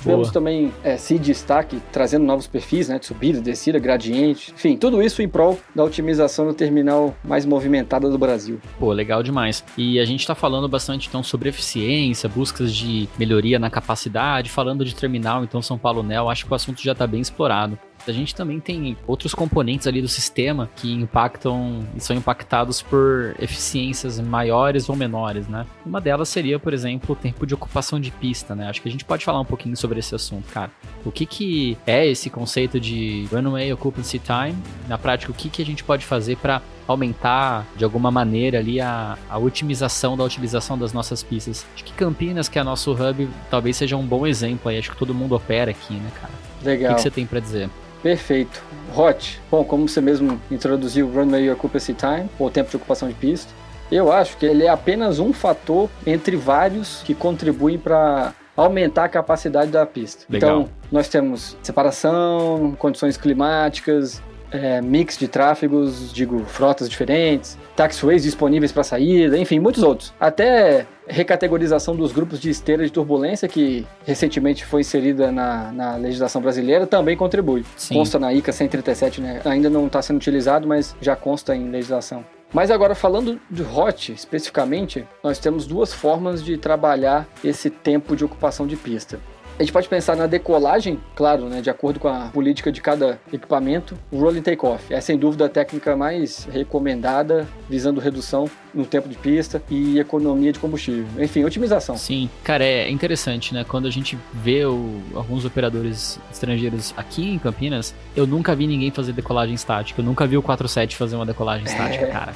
Tivemos 0.00 0.30
também 0.30 0.72
é, 0.82 0.96
se 0.96 1.18
destaque, 1.18 1.78
trazendo 1.92 2.24
novos 2.24 2.46
perfis, 2.46 2.88
né, 2.88 2.98
de 2.98 3.04
subida, 3.04 3.38
descida, 3.38 3.78
gradiente, 3.78 4.50
enfim, 4.50 4.74
tudo 4.74 5.02
isso 5.02 5.20
em 5.20 5.28
prol 5.28 5.60
da 5.74 5.84
otimização 5.84 6.46
do 6.46 6.54
terminal 6.54 7.14
mais 7.22 7.44
movimentada 7.44 8.08
do 8.08 8.16
Brasil. 8.16 8.58
Pô, 8.78 8.92
legal 8.92 9.22
demais. 9.22 9.62
E 9.76 10.00
a 10.00 10.04
gente 10.06 10.26
tá 10.26 10.34
falando 10.34 10.66
bastante 10.70 11.06
então 11.06 11.22
sobre 11.22 11.50
eficiência, 11.50 12.30
buscas 12.30 12.74
de 12.74 13.10
melhoria 13.18 13.58
na 13.58 13.68
capacidade, 13.68 14.48
falando 14.48 14.86
de 14.86 14.94
terminal, 14.94 15.44
então 15.44 15.60
São 15.60 15.76
Paulo 15.76 16.02
Nel, 16.02 16.30
acho 16.30 16.46
que 16.46 16.52
o 16.52 16.54
assunto 16.54 16.82
já 16.82 16.94
tá 16.94 17.06
bem 17.06 17.20
explorado. 17.20 17.78
A 18.10 18.12
gente 18.12 18.34
também 18.34 18.60
tem 18.60 18.96
outros 19.06 19.34
componentes 19.34 19.86
ali 19.86 20.02
do 20.02 20.08
sistema 20.08 20.68
que 20.76 20.92
impactam 20.92 21.86
e 21.96 22.00
são 22.00 22.14
impactados 22.16 22.82
por 22.82 23.34
eficiências 23.38 24.20
maiores 24.20 24.88
ou 24.88 24.96
menores, 24.96 25.48
né? 25.48 25.66
Uma 25.86 26.00
delas 26.00 26.28
seria, 26.28 26.58
por 26.58 26.72
exemplo, 26.72 27.12
o 27.12 27.16
tempo 27.16 27.46
de 27.46 27.54
ocupação 27.54 28.00
de 28.00 28.10
pista, 28.10 28.54
né? 28.54 28.68
Acho 28.68 28.82
que 28.82 28.88
a 28.88 28.92
gente 28.92 29.04
pode 29.04 29.24
falar 29.24 29.40
um 29.40 29.44
pouquinho 29.44 29.76
sobre 29.76 29.98
esse 29.98 30.14
assunto, 30.14 30.52
cara. 30.52 30.70
O 31.04 31.10
que, 31.10 31.24
que 31.24 31.78
é 31.86 32.06
esse 32.06 32.28
conceito 32.28 32.78
de 32.78 33.26
runway 33.32 33.72
occupancy 33.72 34.18
time? 34.18 34.56
Na 34.88 34.98
prática, 34.98 35.30
o 35.30 35.34
que, 35.34 35.48
que 35.48 35.62
a 35.62 35.66
gente 35.66 35.84
pode 35.84 36.04
fazer 36.04 36.36
para 36.36 36.60
aumentar 36.86 37.66
de 37.76 37.84
alguma 37.84 38.10
maneira 38.10 38.58
ali 38.58 38.80
a, 38.80 39.16
a 39.28 39.38
otimização 39.38 40.16
da 40.16 40.24
utilização 40.24 40.76
das 40.76 40.92
nossas 40.92 41.22
pistas? 41.22 41.64
Acho 41.74 41.84
que 41.84 41.92
Campinas, 41.92 42.48
que 42.48 42.58
é 42.58 42.62
nosso 42.62 42.92
hub, 42.92 43.28
talvez 43.50 43.76
seja 43.76 43.96
um 43.96 44.06
bom 44.06 44.26
exemplo 44.26 44.70
aí. 44.70 44.78
Acho 44.78 44.90
que 44.90 44.96
todo 44.96 45.14
mundo 45.14 45.34
opera 45.34 45.70
aqui, 45.70 45.94
né, 45.94 46.10
cara? 46.20 46.32
O 46.60 46.66
Legal. 46.66 46.90
que, 46.90 46.96
que 46.96 47.02
você 47.02 47.10
tem 47.10 47.26
para 47.26 47.40
dizer? 47.40 47.70
Perfeito. 48.02 48.62
Hot. 48.96 49.40
Bom, 49.50 49.64
como 49.64 49.88
você 49.88 50.00
mesmo 50.00 50.40
introduziu 50.50 51.06
o 51.06 51.12
Runway 51.12 51.50
Occupancy 51.50 51.94
Time, 51.94 52.28
ou 52.38 52.50
tempo 52.50 52.70
de 52.70 52.76
ocupação 52.76 53.08
de 53.08 53.14
pista, 53.14 53.52
eu 53.90 54.12
acho 54.12 54.36
que 54.36 54.46
ele 54.46 54.64
é 54.64 54.68
apenas 54.68 55.18
um 55.18 55.32
fator 55.32 55.88
entre 56.06 56.36
vários 56.36 57.02
que 57.02 57.14
contribuem 57.14 57.78
para 57.78 58.32
aumentar 58.56 59.04
a 59.04 59.08
capacidade 59.08 59.70
da 59.70 59.84
pista. 59.86 60.24
Legal. 60.28 60.60
Então, 60.60 60.72
nós 60.90 61.08
temos 61.08 61.56
separação, 61.62 62.74
condições 62.78 63.16
climáticas, 63.16 64.22
é, 64.50 64.80
mix 64.80 65.16
de 65.16 65.28
tráfegos, 65.28 66.12
digo, 66.12 66.44
frotas 66.46 66.88
diferentes, 66.88 67.58
taxiways 67.76 68.22
disponíveis 68.22 68.72
para 68.72 68.84
saída, 68.84 69.36
enfim, 69.38 69.58
muitos 69.58 69.82
outros. 69.82 70.12
Até 70.18 70.86
recategorização 71.06 71.96
dos 71.96 72.12
grupos 72.12 72.40
de 72.40 72.50
esteira 72.50 72.84
de 72.84 72.92
turbulência, 72.92 73.48
que 73.48 73.86
recentemente 74.04 74.64
foi 74.64 74.80
inserida 74.82 75.32
na, 75.32 75.72
na 75.72 75.96
legislação 75.96 76.40
brasileira, 76.40 76.86
também 76.86 77.16
contribui. 77.16 77.64
Sim. 77.76 77.94
Consta 77.94 78.18
na 78.18 78.32
ICA 78.32 78.52
137, 78.52 79.20
né? 79.20 79.40
Ainda 79.44 79.68
não 79.68 79.86
está 79.86 80.00
sendo 80.00 80.16
utilizado, 80.16 80.66
mas 80.66 80.94
já 81.00 81.16
consta 81.16 81.54
em 81.54 81.70
legislação. 81.70 82.24
Mas 82.52 82.70
agora, 82.70 82.96
falando 82.96 83.40
de 83.48 83.62
HOT 83.62 84.12
especificamente, 84.12 85.06
nós 85.22 85.38
temos 85.38 85.66
duas 85.66 85.92
formas 85.92 86.42
de 86.42 86.58
trabalhar 86.58 87.28
esse 87.44 87.70
tempo 87.70 88.16
de 88.16 88.24
ocupação 88.24 88.66
de 88.66 88.76
pista. 88.76 89.20
A 89.60 89.62
gente 89.62 89.74
pode 89.74 89.90
pensar 89.90 90.16
na 90.16 90.26
decolagem, 90.26 90.98
claro, 91.14 91.44
né, 91.44 91.60
de 91.60 91.68
acordo 91.68 92.00
com 92.00 92.08
a 92.08 92.28
política 92.32 92.72
de 92.72 92.80
cada 92.80 93.20
equipamento, 93.30 93.94
o 94.10 94.18
rolling 94.18 94.40
takeoff. 94.40 94.82
É 94.92 94.98
sem 95.02 95.18
dúvida 95.18 95.44
a 95.44 95.48
técnica 95.50 95.94
mais 95.94 96.48
recomendada, 96.50 97.46
visando 97.68 98.00
redução 98.00 98.48
no 98.72 98.86
tempo 98.86 99.06
de 99.06 99.16
pista 99.18 99.62
e 99.68 99.98
economia 99.98 100.50
de 100.50 100.58
combustível. 100.58 101.04
Enfim, 101.22 101.44
otimização. 101.44 101.94
Sim, 101.98 102.30
cara, 102.42 102.64
é 102.64 102.90
interessante, 102.90 103.52
né? 103.52 103.62
Quando 103.68 103.86
a 103.86 103.90
gente 103.90 104.16
vê 104.32 104.64
o- 104.64 105.02
alguns 105.14 105.44
operadores 105.44 106.18
estrangeiros 106.32 106.94
aqui 106.96 107.28
em 107.34 107.38
Campinas, 107.38 107.94
eu 108.16 108.26
nunca 108.26 108.54
vi 108.56 108.66
ninguém 108.66 108.90
fazer 108.90 109.12
decolagem 109.12 109.54
estática. 109.54 110.00
Eu 110.00 110.06
nunca 110.06 110.26
vi 110.26 110.38
o 110.38 110.42
47 110.42 110.96
fazer 110.96 111.16
uma 111.16 111.26
decolagem 111.26 111.66
estática, 111.66 112.06
É. 112.06 112.10
cara. 112.10 112.32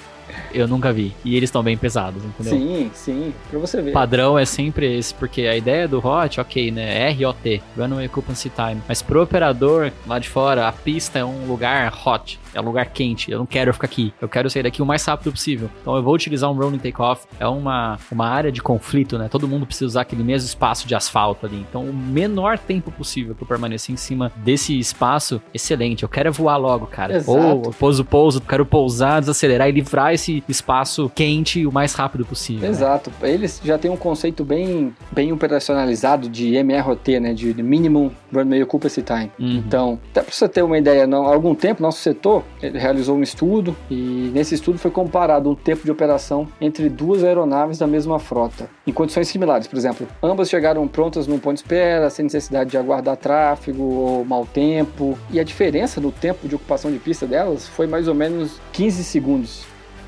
Eu 0.54 0.68
nunca 0.68 0.92
vi. 0.92 1.14
E 1.25 1.37
eles 1.37 1.49
estão 1.49 1.62
bem 1.62 1.76
pesados, 1.76 2.25
entendeu? 2.25 2.52
Sim, 2.52 2.90
sim, 2.94 3.34
pra 3.50 3.58
você 3.58 3.82
ver. 3.82 3.90
O 3.90 3.92
padrão 3.92 4.38
é 4.38 4.44
sempre 4.44 4.96
esse, 4.96 5.12
porque 5.12 5.42
a 5.42 5.56
ideia 5.56 5.88
do 5.88 5.99
HOT, 5.99 6.40
ok, 6.40 6.70
né? 6.70 7.11
ROT, 7.11 7.61
Runway 7.76 8.07
Occupancy 8.07 8.50
Time. 8.50 8.81
Mas 8.88 9.02
pro 9.02 9.22
operador 9.22 9.90
lá 10.07 10.18
de 10.18 10.28
fora, 10.28 10.68
a 10.68 10.72
pista 10.72 11.18
é 11.18 11.24
um 11.24 11.46
lugar 11.46 11.92
hot, 12.07 12.38
é 12.52 12.61
um 12.61 12.64
lugar 12.64 12.87
quente. 12.87 13.31
Eu 13.31 13.38
não 13.38 13.46
quero 13.46 13.72
ficar 13.72 13.87
aqui. 13.87 14.12
Eu 14.20 14.28
quero 14.28 14.48
sair 14.48 14.62
daqui 14.62 14.81
o 14.81 14.87
mais 14.87 15.05
rápido 15.05 15.33
possível. 15.33 15.70
Então 15.81 15.96
eu 15.96 16.02
vou 16.02 16.14
utilizar 16.14 16.50
um 16.50 16.55
rolling 16.55 16.78
takeoff. 16.78 17.26
É 17.38 17.46
uma, 17.46 17.98
uma 18.11 18.28
área 18.28 18.52
de 18.52 18.62
conflito, 18.62 19.18
né? 19.18 19.28
Todo 19.28 19.48
mundo 19.48 19.66
precisa 19.66 19.87
usar 19.87 20.00
aquele 20.02 20.22
mesmo 20.22 20.46
espaço 20.46 20.87
de 20.87 20.94
asfalto 20.94 21.46
ali. 21.46 21.64
Então 21.68 21.83
o 21.83 21.92
menor 21.92 22.59
tempo 22.59 22.92
possível 22.92 23.35
que 23.35 23.42
eu 23.42 23.46
permanecer 23.46 23.92
em 23.92 23.96
cima 23.96 24.33
desse 24.37 24.78
espaço, 24.78 25.40
excelente. 25.52 26.02
Eu 26.02 26.09
quero 26.09 26.28
é 26.28 26.31
voar 26.31 26.57
logo, 26.57 26.87
cara. 26.87 27.16
Exato. 27.16 27.31
Ou 27.31 27.62
eu 27.66 27.72
pouso 27.72 28.02
o 28.02 28.05
pouso, 28.05 28.40
quero 28.40 28.64
pousar, 28.64 29.20
desacelerar 29.20 29.68
e 29.68 29.72
livrar 29.72 30.14
esse 30.14 30.43
espaço 30.48 31.11
quente 31.14 31.66
o 31.66 31.72
mais 31.72 31.94
rápido 31.94 32.24
possível. 32.24 32.62
né? 32.62 32.68
Exato. 32.68 33.11
Eles 33.22 33.61
já 33.64 33.78
têm 33.78 33.90
um 33.90 33.96
conceito 33.96 34.44
bem, 34.44 34.94
bem 35.12 35.33
operacionalizado 35.33 36.28
de 36.28 36.54
MROT, 36.57 37.20
né? 37.20 37.33
De 37.33 37.54
Minimum 37.62 38.11
Runway 38.33 38.62
Occupancy 38.62 39.02
Time. 39.02 39.30
Uhum. 39.38 39.62
Então, 39.66 39.98
até 40.11 40.22
para 40.22 40.33
você 40.33 40.48
ter 40.48 40.62
uma 40.62 40.78
ideia, 40.78 41.07
não- 41.07 41.26
há 41.26 41.33
algum 41.35 41.54
tempo 41.54 41.83
nosso 41.83 42.00
setor 42.00 42.42
realizou 42.61 43.16
um 43.16 43.22
estudo 43.22 43.76
e 43.90 44.30
nesse 44.35 44.54
estudo 44.54 44.78
foi 44.78 44.90
comparado 44.90 45.50
um 45.50 45.54
tempo 45.54 45.85
de 45.85 45.90
operação 45.90 46.46
entre 46.61 46.88
duas 46.88 47.22
aeronaves 47.24 47.78
da 47.78 47.87
mesma 47.87 48.18
frota, 48.18 48.68
em 48.87 48.92
condições 48.92 49.28
similares. 49.28 49.66
Por 49.66 49.76
exemplo, 49.78 50.07
ambas 50.22 50.48
chegaram 50.48 50.87
prontas 50.88 51.26
num 51.26 51.38
ponto 51.38 51.54
de 51.57 51.61
espera, 51.62 52.11
sem 52.11 52.24
necessidade 52.24 52.70
de 52.70 52.76
aguardar 52.76 53.16
tráfego 53.16 53.83
ou 53.83 54.24
mau 54.24 54.44
tempo. 54.46 55.18
E 55.30 55.38
a 55.40 55.44
diferença 55.44 56.00
no 56.00 56.11
tempo 56.12 56.46
de 56.48 56.54
ocupação 56.54 56.90
de 56.90 56.98
pista 56.98 57.26
delas 57.26 57.66
foi 57.68 57.87
mais 57.87 58.09
ou 58.09 58.14
menos 58.14 58.61
15 58.72 59.02
segundos. 59.04 59.64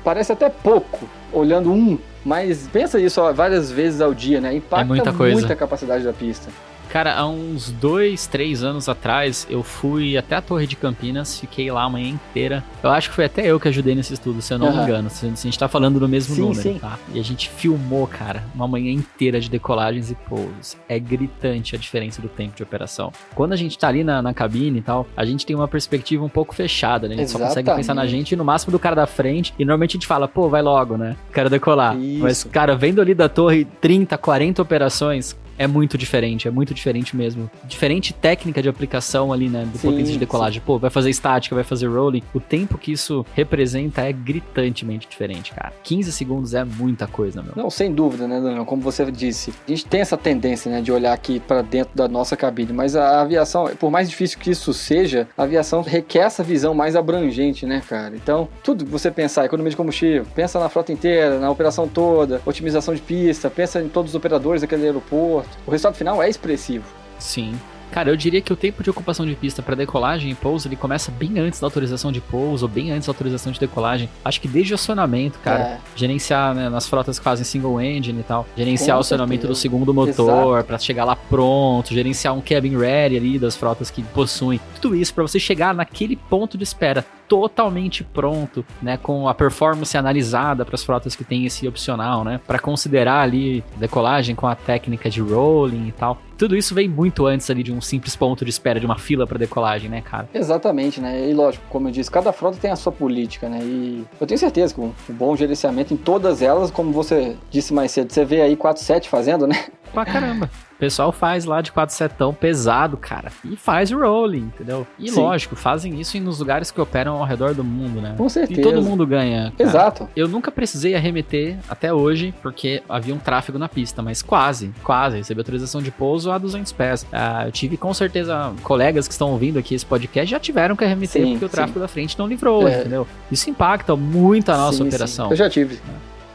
Parece 0.07 0.31
até 0.31 0.47
pouco, 0.47 1.05
olhando 1.33 1.69
um, 1.69 1.99
mas 2.23 2.65
pensa 2.71 2.97
isso 2.97 3.19
ó, 3.19 3.33
várias 3.33 3.69
vezes 3.69 3.99
ao 3.99 4.13
dia, 4.13 4.39
né? 4.39 4.55
Impacta 4.55 4.85
muita 4.85 5.11
coisa. 5.11 5.33
muito 5.33 5.51
a 5.51 5.55
capacidade 5.57 6.01
da 6.01 6.13
pista. 6.13 6.49
Cara, 6.89 7.15
há 7.15 7.27
uns 7.27 7.69
dois, 7.71 8.27
três 8.27 8.63
anos 8.63 8.87
atrás, 8.87 9.45
eu 9.49 9.61
fui 9.61 10.17
até 10.17 10.35
a 10.35 10.41
Torre 10.41 10.65
de 10.65 10.75
Campinas, 10.75 11.39
fiquei 11.39 11.69
lá 11.71 11.83
a 11.83 11.89
manhã 11.89 12.09
inteira. 12.09 12.63
Eu 12.81 12.89
acho 12.89 13.09
que 13.09 13.15
foi 13.15 13.25
até 13.25 13.45
eu 13.45 13.59
que 13.59 13.67
ajudei 13.67 13.93
nesse 13.93 14.13
estudo, 14.13 14.41
se 14.41 14.53
eu 14.53 14.57
não 14.57 14.71
me 14.71 14.77
Aham. 14.77 14.83
engano. 14.83 15.09
Se, 15.09 15.25
a 15.25 15.29
gente 15.29 15.59
tá 15.59 15.67
falando 15.67 15.99
do 15.99 16.07
mesmo 16.07 16.35
Sim, 16.35 16.41
número, 16.41 16.61
sim. 16.61 16.79
tá? 16.79 16.97
E 17.13 17.19
a 17.19 17.23
gente 17.23 17.49
filmou, 17.49 18.07
cara, 18.07 18.43
uma 18.55 18.67
manhã 18.67 18.91
inteira 18.91 19.39
de 19.39 19.49
decolagens 19.49 20.09
e 20.11 20.15
pousos. 20.15 20.77
É 20.87 20.97
gritante 20.97 21.75
a 21.75 21.79
diferença 21.79 22.21
do 22.21 22.29
tempo 22.29 22.55
de 22.55 22.63
operação. 22.63 23.11
Quando 23.35 23.53
a 23.53 23.57
gente 23.57 23.77
tá 23.77 23.87
ali 23.89 24.03
na, 24.03 24.21
na 24.21 24.33
cabine 24.33 24.79
e 24.79 24.81
tal, 24.81 25.05
a 25.15 25.25
gente 25.25 25.45
tem 25.45 25.55
uma 25.55 25.67
perspectiva 25.67 26.23
um 26.23 26.29
pouco 26.29 26.55
fechada, 26.55 27.07
né? 27.07 27.15
A 27.15 27.17
gente 27.17 27.31
só 27.31 27.37
consegue 27.37 27.59
Exatamente. 27.61 27.77
pensar 27.83 27.93
na 27.93 28.07
gente 28.07 28.31
e 28.31 28.35
no 28.35 28.45
máximo 28.45 28.71
do 28.71 28.79
cara 28.79 28.95
da 28.95 29.05
frente. 29.07 29.53
E 29.59 29.65
normalmente 29.65 29.91
a 29.91 29.95
gente 29.97 30.07
fala, 30.07 30.27
pô, 30.27 30.47
vai 30.49 30.61
logo, 30.61 30.97
né? 30.97 31.15
Quero 31.33 31.49
decolar. 31.49 31.97
Isso. 31.97 32.23
Mas, 32.23 32.43
cara, 32.45 32.75
vendo 32.75 33.01
ali 33.01 33.13
da 33.13 33.27
torre 33.27 33.65
30, 33.81 34.17
40 34.17 34.61
operações, 34.61 35.35
é 35.57 35.67
muito 35.67 35.97
diferente, 35.97 36.47
é 36.47 36.51
muito 36.51 36.73
diferente 36.73 37.15
mesmo. 37.15 37.49
Diferente 37.65 38.13
técnica 38.13 38.61
de 38.61 38.69
aplicação 38.69 39.33
ali, 39.33 39.49
né? 39.49 39.65
Do 39.65 39.77
Sim, 39.77 39.89
potência 39.89 40.13
de 40.13 40.19
decolagem. 40.19 40.61
Pô, 40.65 40.77
vai 40.77 40.89
fazer 40.89 41.09
estática, 41.09 41.55
vai 41.55 41.63
fazer 41.63 41.87
rolling. 41.87 42.23
O 42.33 42.39
tempo 42.39 42.77
que 42.77 42.91
isso 42.91 43.25
representa 43.33 44.01
é 44.01 44.11
gritantemente 44.11 45.07
diferente, 45.07 45.51
cara. 45.51 45.73
15 45.83 46.11
segundos 46.11 46.53
é 46.53 46.63
muita 46.63 47.07
coisa, 47.07 47.41
meu. 47.41 47.53
Não, 47.55 47.69
sem 47.69 47.91
dúvida, 47.91 48.27
né, 48.27 48.39
Daniel? 48.39 48.65
Como 48.65 48.81
você 48.81 49.09
disse, 49.11 49.53
a 49.67 49.69
gente 49.69 49.85
tem 49.85 50.01
essa 50.01 50.17
tendência, 50.17 50.71
né, 50.71 50.81
de 50.81 50.91
olhar 50.91 51.13
aqui 51.13 51.39
para 51.39 51.61
dentro 51.61 51.95
da 51.95 52.07
nossa 52.07 52.35
cabine, 52.35 52.73
mas 52.73 52.95
a 52.95 53.21
aviação, 53.21 53.67
por 53.79 53.89
mais 53.89 54.09
difícil 54.09 54.37
que 54.39 54.51
isso 54.51 54.73
seja, 54.73 55.27
a 55.37 55.43
aviação 55.43 55.81
requer 55.81 56.19
essa 56.19 56.43
visão 56.43 56.73
mais 56.73 56.95
abrangente, 56.95 57.65
né, 57.65 57.81
cara? 57.87 58.15
Então, 58.15 58.47
tudo 58.63 58.85
que 58.85 58.91
você 58.91 59.09
pensar, 59.09 59.45
economia 59.45 59.71
de 59.71 59.77
combustível, 59.77 60.25
pensa 60.35 60.59
na 60.59 60.69
frota 60.69 60.91
inteira, 60.91 61.39
na 61.39 61.49
operação 61.49 61.87
toda, 61.87 62.41
otimização 62.45 62.93
de 62.93 63.01
pista, 63.01 63.49
pensa 63.49 63.81
em 63.81 63.87
todos 63.87 64.11
os 64.11 64.15
operadores 64.15 64.61
daquele 64.61 64.85
aeroporto. 64.85 65.46
O 65.65 65.71
resultado 65.71 65.95
final 65.95 66.21
é 66.21 66.29
expressivo. 66.29 66.85
Sim. 67.19 67.57
Cara, 67.91 68.09
eu 68.09 68.15
diria 68.15 68.41
que 68.41 68.51
o 68.51 68.55
tempo 68.55 68.83
de 68.83 68.89
ocupação 68.89 69.25
de 69.25 69.33
pista 69.33 69.61
para 69.63 69.75
decolagem 69.75 70.31
e 70.31 70.35
pouso 70.35 70.67
ele 70.67 70.75
começa 70.75 71.09
bem 71.09 71.39
antes 71.39 71.59
da 71.59 71.67
autorização 71.67 72.11
de 72.11 72.19
pouso, 72.19 72.65
ou 72.65 72.69
bem 72.69 72.91
antes 72.91 73.07
da 73.07 73.11
autorização 73.11 73.51
de 73.51 73.59
decolagem. 73.59 74.09
Acho 74.23 74.41
que 74.41 74.47
desde 74.47 74.73
o 74.73 74.75
acionamento, 74.75 75.39
cara. 75.39 75.63
É. 75.63 75.79
Gerenciar 75.95 76.53
né, 76.53 76.69
nas 76.69 76.87
frotas 76.87 77.17
que 77.17 77.23
fazem 77.23 77.45
single 77.45 77.81
engine 77.81 78.19
e 78.19 78.23
tal. 78.23 78.45
Gerenciar 78.55 78.95
Com 78.95 78.99
o 78.99 79.01
acionamento 79.01 79.41
certeza. 79.41 79.53
do 79.53 79.61
segundo 79.61 79.93
motor 79.93 80.63
para 80.63 80.77
chegar 80.77 81.05
lá 81.05 81.15
pronto. 81.15 81.93
Gerenciar 81.93 82.35
um 82.35 82.41
cabin 82.41 82.77
ready 82.77 83.17
ali 83.17 83.39
das 83.39 83.55
frotas 83.55 83.89
que 83.89 84.03
possuem. 84.03 84.59
Tudo 84.81 84.95
isso 84.95 85.13
para 85.13 85.23
você 85.23 85.39
chegar 85.39 85.73
naquele 85.73 86.15
ponto 86.15 86.57
de 86.57 86.63
espera 86.63 87.05
totalmente 87.27 88.03
pronto, 88.03 88.65
né, 88.81 88.97
com 88.97 89.27
a 89.27 89.33
performance 89.33 89.97
analisada 89.97 90.65
para 90.65 90.75
as 90.75 90.83
frotas 90.83 91.15
que 91.15 91.23
tem 91.23 91.45
esse 91.45 91.67
opcional, 91.67 92.23
né, 92.23 92.39
para 92.45 92.59
considerar 92.59 93.21
ali 93.21 93.63
decolagem 93.75 94.35
com 94.35 94.47
a 94.47 94.55
técnica 94.55 95.09
de 95.09 95.21
rolling 95.21 95.87
e 95.87 95.91
tal. 95.91 96.17
Tudo 96.37 96.55
isso 96.55 96.75
vem 96.75 96.87
muito 96.87 97.25
antes 97.25 97.49
ali 97.49 97.63
de 97.63 97.73
um 97.73 97.81
simples 97.81 98.15
ponto 98.15 98.45
de 98.45 98.51
espera, 98.51 98.79
de 98.79 98.85
uma 98.85 98.99
fila 98.99 99.25
para 99.25 99.39
decolagem, 99.39 99.89
né, 99.89 100.01
cara? 100.01 100.29
Exatamente, 100.31 101.01
né? 101.01 101.27
E 101.27 101.33
lógico, 101.33 101.65
como 101.67 101.87
eu 101.87 101.91
disse, 101.91 102.11
cada 102.11 102.31
frota 102.31 102.59
tem 102.61 102.69
a 102.69 102.75
sua 102.75 102.91
política, 102.91 103.49
né? 103.49 103.59
E 103.63 104.05
eu 104.21 104.27
tenho 104.27 104.37
certeza 104.37 104.71
que 104.71 104.79
um 104.79 104.93
bom 105.09 105.35
gerenciamento 105.35 105.95
em 105.95 105.97
todas 105.97 106.43
elas, 106.43 106.69
como 106.69 106.91
você 106.91 107.35
disse 107.49 107.73
mais 107.73 107.89
cedo, 107.89 108.13
você 108.13 108.23
vê 108.23 108.41
aí 108.41 108.55
47 108.55 109.09
fazendo, 109.09 109.47
né? 109.47 109.65
Pra 109.93 110.05
caramba. 110.05 110.49
O 110.77 110.79
pessoal 110.79 111.11
faz 111.11 111.43
lá 111.43 111.59
de 111.59 111.71
4 111.71 111.95
setão 111.95 112.31
pesado, 112.31 112.97
cara. 112.97 113.31
E 113.43 113.55
faz 113.55 113.91
o 113.91 113.99
rolling, 113.99 114.51
entendeu? 114.53 114.85
E 114.99 115.09
Sim. 115.09 115.21
lógico, 115.21 115.55
fazem 115.55 115.99
isso 115.99 116.19
nos 116.19 116.37
lugares 116.39 116.69
que 116.69 116.79
operam 116.79 117.15
ao 117.15 117.25
redor 117.25 117.55
do 117.55 117.63
mundo, 117.63 117.99
né? 117.99 118.13
Com 118.15 118.29
certeza. 118.29 118.61
E 118.61 118.63
todo 118.63 118.79
mundo 118.83 119.05
ganha. 119.07 119.51
Cara. 119.57 119.67
Exato. 119.67 120.09
Eu 120.15 120.27
nunca 120.27 120.51
precisei 120.51 120.93
arremeter 120.93 121.57
até 121.67 121.91
hoje, 121.91 122.31
porque 122.43 122.83
havia 122.87 123.15
um 123.15 123.17
tráfego 123.17 123.57
na 123.57 123.67
pista, 123.67 124.03
mas 124.03 124.21
quase, 124.21 124.71
quase. 124.83 125.17
Recebi 125.17 125.39
autorização 125.39 125.81
de 125.81 125.89
pouso 125.89 126.29
a 126.29 126.37
200 126.37 126.71
pés. 126.73 127.07
Ah, 127.11 127.47
eu 127.47 127.51
tive 127.51 127.75
com 127.75 127.91
certeza 127.91 128.53
colegas 128.61 129.07
que 129.07 129.13
estão 129.13 129.31
ouvindo 129.31 129.57
aqui 129.57 129.73
esse 129.73 129.85
podcast 129.85 130.29
já 130.29 130.39
tiveram 130.39 130.75
que 130.75 130.83
arremeter 130.83 131.23
sim, 131.23 131.31
porque 131.31 131.45
o 131.45 131.49
tráfego 131.49 131.79
sim. 131.79 131.81
da 131.81 131.87
frente 131.87 132.19
não 132.19 132.27
livrou, 132.27 132.67
é. 132.67 132.81
entendeu? 132.81 133.07
Isso 133.31 133.49
impacta 133.49 133.95
muito 133.95 134.51
a 134.51 134.57
nossa 134.57 134.77
sim, 134.77 134.87
operação. 134.87 135.31
Eu 135.31 135.35
já 135.35 135.49
tive. 135.49 135.79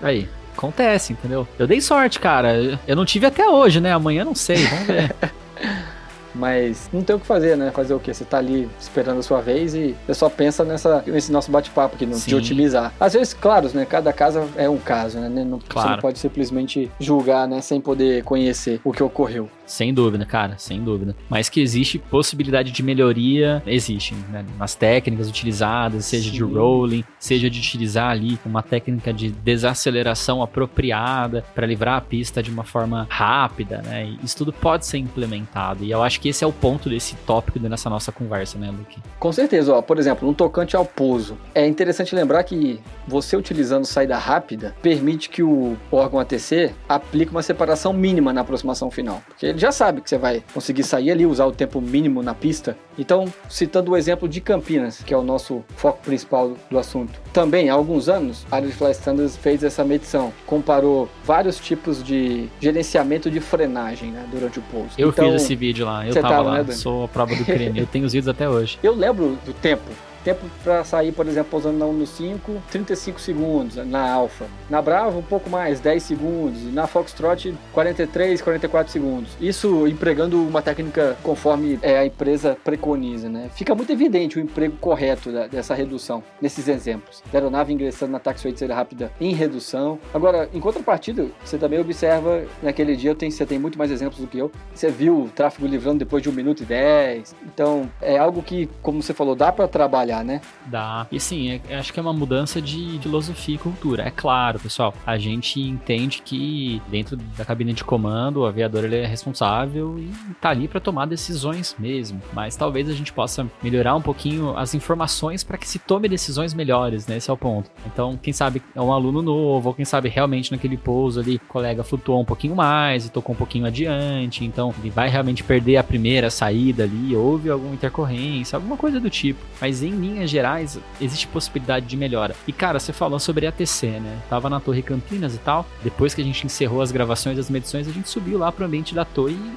Aí. 0.02 0.28
Acontece, 0.62 1.12
entendeu? 1.12 1.46
Eu 1.58 1.66
dei 1.66 1.80
sorte, 1.80 2.20
cara. 2.20 2.78
Eu 2.86 2.94
não 2.94 3.04
tive 3.04 3.26
até 3.26 3.48
hoje, 3.48 3.80
né? 3.80 3.92
Amanhã 3.92 4.24
não 4.24 4.34
sei, 4.34 4.64
vamos 4.64 4.86
ver. 4.86 5.14
Mas 6.34 6.88
não 6.92 7.02
tem 7.02 7.14
o 7.14 7.20
que 7.20 7.26
fazer, 7.26 7.56
né? 7.56 7.70
Fazer 7.70 7.92
o 7.94 8.00
quê? 8.00 8.14
Você 8.14 8.24
tá 8.24 8.38
ali 8.38 8.68
esperando 8.80 9.18
a 9.18 9.22
sua 9.22 9.40
vez 9.40 9.74
e 9.74 9.94
você 10.06 10.14
só 10.14 10.30
pensa 10.30 10.64
nessa, 10.64 11.02
nesse 11.06 11.30
nosso 11.30 11.50
bate-papo 11.50 11.96
aqui, 11.96 12.06
no, 12.06 12.18
de 12.18 12.34
otimizar. 12.34 12.92
Às 12.98 13.12
vezes, 13.12 13.34
claro, 13.34 13.68
né? 13.74 13.84
Cada 13.84 14.12
caso 14.12 14.48
é 14.56 14.68
um 14.68 14.78
caso, 14.78 15.18
né? 15.18 15.28
Não, 15.28 15.58
claro. 15.68 15.88
Você 15.88 15.94
não 15.94 16.00
pode 16.00 16.18
simplesmente 16.18 16.90
julgar, 16.98 17.46
né? 17.46 17.60
Sem 17.60 17.80
poder 17.80 18.24
conhecer 18.24 18.80
o 18.84 18.92
que 18.92 19.02
ocorreu. 19.02 19.50
Sem 19.72 19.94
dúvida, 19.94 20.26
cara, 20.26 20.58
sem 20.58 20.82
dúvida. 20.84 21.16
Mas 21.30 21.48
que 21.48 21.58
existe 21.58 21.98
possibilidade 21.98 22.70
de 22.70 22.82
melhoria, 22.82 23.62
existe, 23.66 24.14
né? 24.30 24.44
Nas 24.58 24.74
técnicas 24.74 25.30
utilizadas, 25.30 26.04
seja 26.04 26.30
Sim. 26.30 26.36
de 26.36 26.42
rolling, 26.42 27.02
seja 27.18 27.48
de 27.48 27.58
utilizar 27.58 28.10
ali 28.10 28.38
uma 28.44 28.62
técnica 28.62 29.14
de 29.14 29.30
desaceleração 29.30 30.42
apropriada 30.42 31.42
para 31.54 31.66
livrar 31.66 31.96
a 31.96 32.00
pista 32.02 32.42
de 32.42 32.50
uma 32.50 32.64
forma 32.64 33.06
rápida, 33.08 33.80
né? 33.80 34.14
Isso 34.22 34.36
tudo 34.36 34.52
pode 34.52 34.84
ser 34.84 34.98
implementado. 34.98 35.84
E 35.84 35.90
eu 35.90 36.02
acho 36.02 36.20
que 36.20 36.28
esse 36.28 36.44
é 36.44 36.46
o 36.46 36.52
ponto 36.52 36.90
desse 36.90 37.16
tópico 37.26 37.58
nessa 37.58 37.88
nossa 37.88 38.12
conversa, 38.12 38.58
né, 38.58 38.70
Luke? 38.70 39.00
Com 39.18 39.32
certeza, 39.32 39.74
ó. 39.74 39.80
Por 39.80 39.98
exemplo, 39.98 40.28
no 40.28 40.34
tocante 40.34 40.76
ao 40.76 40.84
pouso, 40.84 41.38
é 41.54 41.66
interessante 41.66 42.14
lembrar 42.14 42.44
que 42.44 42.78
você 43.08 43.38
utilizando 43.38 43.86
saída 43.86 44.18
rápida 44.18 44.76
permite 44.82 45.30
que 45.30 45.42
o 45.42 45.78
órgão 45.90 46.20
ATC 46.20 46.74
aplique 46.86 47.30
uma 47.30 47.42
separação 47.42 47.94
mínima 47.94 48.34
na 48.34 48.42
aproximação 48.42 48.90
final. 48.90 49.22
Porque 49.26 49.46
ele 49.46 49.61
já 49.62 49.70
sabe 49.70 50.00
que 50.00 50.10
você 50.10 50.18
vai 50.18 50.42
conseguir 50.52 50.82
sair 50.82 51.12
ali, 51.12 51.24
usar 51.24 51.46
o 51.46 51.52
tempo 51.52 51.80
mínimo 51.80 52.20
na 52.20 52.34
pista. 52.34 52.76
Então, 52.98 53.32
citando 53.48 53.92
o 53.92 53.96
exemplo 53.96 54.28
de 54.28 54.40
Campinas, 54.40 55.04
que 55.04 55.14
é 55.14 55.16
o 55.16 55.22
nosso 55.22 55.62
foco 55.76 56.02
principal 56.02 56.56
do 56.68 56.78
assunto. 56.80 57.20
Também, 57.32 57.70
há 57.70 57.74
alguns 57.74 58.08
anos, 58.08 58.44
a 58.50 58.56
área 58.56 58.66
de 58.66 58.74
Fly 58.74 58.90
Standards 58.90 59.36
fez 59.36 59.62
essa 59.62 59.84
medição. 59.84 60.32
Comparou 60.46 61.08
vários 61.24 61.60
tipos 61.60 62.02
de 62.02 62.48
gerenciamento 62.60 63.30
de 63.30 63.38
frenagem 63.38 64.10
né, 64.10 64.26
durante 64.32 64.58
o 64.58 64.62
pouso. 64.62 64.90
Eu 64.98 65.10
então, 65.10 65.30
fiz 65.30 65.42
esse 65.42 65.54
vídeo 65.54 65.86
lá. 65.86 66.04
Eu 66.04 66.08
eu 66.08 66.14
tava, 66.20 66.28
tava 66.28 66.42
lá, 66.42 66.62
né, 66.64 66.72
sou 66.72 67.04
a 67.04 67.08
prova 67.08 67.32
do 67.32 67.44
crime. 67.44 67.78
eu 67.78 67.86
tenho 67.86 68.04
os 68.04 68.12
vídeos 68.12 68.28
até 68.28 68.48
hoje. 68.48 68.78
Eu 68.82 68.96
lembro 68.96 69.38
do 69.46 69.52
tempo 69.52 69.88
Tempo 70.24 70.46
para 70.62 70.84
sair, 70.84 71.12
por 71.12 71.26
exemplo, 71.26 71.50
pousando 71.50 71.78
na 71.78 71.86
1 71.86 71.92
no 71.92 72.06
5, 72.06 72.62
35 72.70 73.20
segundos 73.20 73.76
na 73.76 74.12
Alfa. 74.12 74.46
Na 74.70 74.80
Bravo, 74.80 75.18
um 75.18 75.22
pouco 75.22 75.50
mais, 75.50 75.80
10 75.80 76.02
segundos. 76.02 76.62
Na 76.72 76.86
Foxtrot, 76.86 77.54
43, 77.72 78.40
44 78.40 78.92
segundos. 78.92 79.36
Isso 79.40 79.86
empregando 79.86 80.42
uma 80.42 80.62
técnica 80.62 81.16
conforme 81.22 81.78
é, 81.82 81.98
a 81.98 82.06
empresa 82.06 82.56
preconiza, 82.62 83.28
né? 83.28 83.50
Fica 83.54 83.74
muito 83.74 83.92
evidente 83.92 84.38
o 84.38 84.40
emprego 84.40 84.76
correto 84.78 85.32
da, 85.32 85.46
dessa 85.46 85.74
redução 85.74 86.22
nesses 86.40 86.68
exemplos. 86.68 87.22
Da 87.32 87.38
aeronave 87.38 87.72
ingressando 87.72 88.12
na 88.12 88.20
saída 88.34 88.74
rápida 88.74 89.12
em 89.20 89.34
redução. 89.34 89.98
Agora, 90.14 90.48
em 90.52 90.60
contrapartida, 90.60 91.26
você 91.44 91.58
também 91.58 91.80
observa, 91.80 92.44
naquele 92.62 92.96
dia, 92.96 93.14
tem, 93.14 93.30
você 93.30 93.44
tem 93.44 93.58
muito 93.58 93.78
mais 93.78 93.90
exemplos 93.90 94.20
do 94.20 94.26
que 94.26 94.38
eu. 94.38 94.50
Você 94.74 94.90
viu 94.90 95.22
o 95.22 95.28
tráfego 95.28 95.66
livrando 95.66 95.98
depois 95.98 96.22
de 96.22 96.28
1 96.28 96.32
minuto 96.32 96.62
e 96.62 96.66
10. 96.66 97.34
Então, 97.44 97.90
é 98.00 98.18
algo 98.18 98.42
que, 98.42 98.68
como 98.80 99.02
você 99.02 99.12
falou, 99.12 99.34
dá 99.34 99.52
para 99.52 99.68
trabalhar 99.68 100.11
trabalhar, 100.12 100.24
né? 100.24 100.40
Dá. 100.66 101.06
E 101.10 101.18
sim, 101.18 101.60
é, 101.68 101.76
acho 101.76 101.92
que 101.92 101.98
é 101.98 102.02
uma 102.02 102.12
mudança 102.12 102.60
de 102.60 102.98
filosofia 103.00 103.54
e 103.54 103.58
cultura. 103.58 104.04
É 104.04 104.10
claro, 104.10 104.60
pessoal, 104.60 104.94
a 105.06 105.16
gente 105.16 105.60
entende 105.60 106.20
que 106.22 106.82
dentro 106.88 107.16
da 107.16 107.44
cabine 107.44 107.72
de 107.72 107.82
comando, 107.82 108.40
o 108.40 108.46
aviador 108.46 108.84
ele 108.84 108.96
é 108.96 109.06
responsável 109.06 109.98
e 109.98 110.10
tá 110.40 110.50
ali 110.50 110.68
para 110.68 110.80
tomar 110.80 111.06
decisões 111.06 111.74
mesmo. 111.78 112.20
Mas 112.32 112.54
talvez 112.54 112.88
a 112.88 112.92
gente 112.92 113.12
possa 113.12 113.46
melhorar 113.62 113.96
um 113.96 114.02
pouquinho 114.02 114.56
as 114.56 114.74
informações 114.74 115.42
para 115.42 115.56
que 115.56 115.68
se 115.68 115.78
tome 115.78 116.08
decisões 116.08 116.52
melhores, 116.52 117.06
né? 117.06 117.16
Esse 117.16 117.30
é 117.30 117.32
o 117.32 117.36
ponto. 117.36 117.70
Então, 117.86 118.18
quem 118.20 118.32
sabe 118.32 118.62
é 118.74 118.80
um 118.80 118.92
aluno 118.92 119.22
novo, 119.22 119.70
ou 119.70 119.74
quem 119.74 119.84
sabe 119.84 120.08
realmente 120.08 120.52
naquele 120.52 120.76
pouso 120.76 121.20
ali, 121.20 121.36
o 121.36 121.40
colega 121.40 121.82
flutuou 121.82 122.20
um 122.20 122.24
pouquinho 122.24 122.54
mais 122.54 123.06
e 123.06 123.10
tocou 123.10 123.34
um 123.34 123.38
pouquinho 123.38 123.66
adiante, 123.66 124.44
então 124.44 124.74
ele 124.78 124.90
vai 124.90 125.08
realmente 125.08 125.42
perder 125.42 125.76
a 125.76 125.84
primeira 125.84 126.30
saída 126.30 126.84
ali, 126.84 127.14
houve 127.14 127.50
alguma 127.50 127.74
intercorrência, 127.74 128.56
alguma 128.56 128.76
coisa 128.76 128.98
do 129.00 129.08
tipo. 129.08 129.40
Mas 129.60 129.82
em 129.82 130.01
linhas 130.02 130.28
gerais, 130.28 130.78
existe 131.00 131.26
possibilidade 131.28 131.86
de 131.86 131.96
melhora. 131.96 132.34
E 132.46 132.52
cara, 132.52 132.78
você 132.78 132.92
falou 132.92 133.18
sobre 133.18 133.46
ATC, 133.46 133.86
né? 133.86 134.18
Tava 134.28 134.50
na 134.50 134.60
Torre 134.60 134.82
Campinas 134.82 135.34
e 135.34 135.38
tal. 135.38 135.66
Depois 135.82 136.14
que 136.14 136.20
a 136.20 136.24
gente 136.24 136.44
encerrou 136.44 136.82
as 136.82 136.92
gravações 136.92 137.36
das 137.36 137.48
medições, 137.48 137.88
a 137.88 137.92
gente 137.92 138.08
subiu 138.08 138.38
lá 138.38 138.50
pro 138.50 138.64
ambiente 138.64 138.94
da 138.94 139.04
torre 139.04 139.34
e 139.34 139.52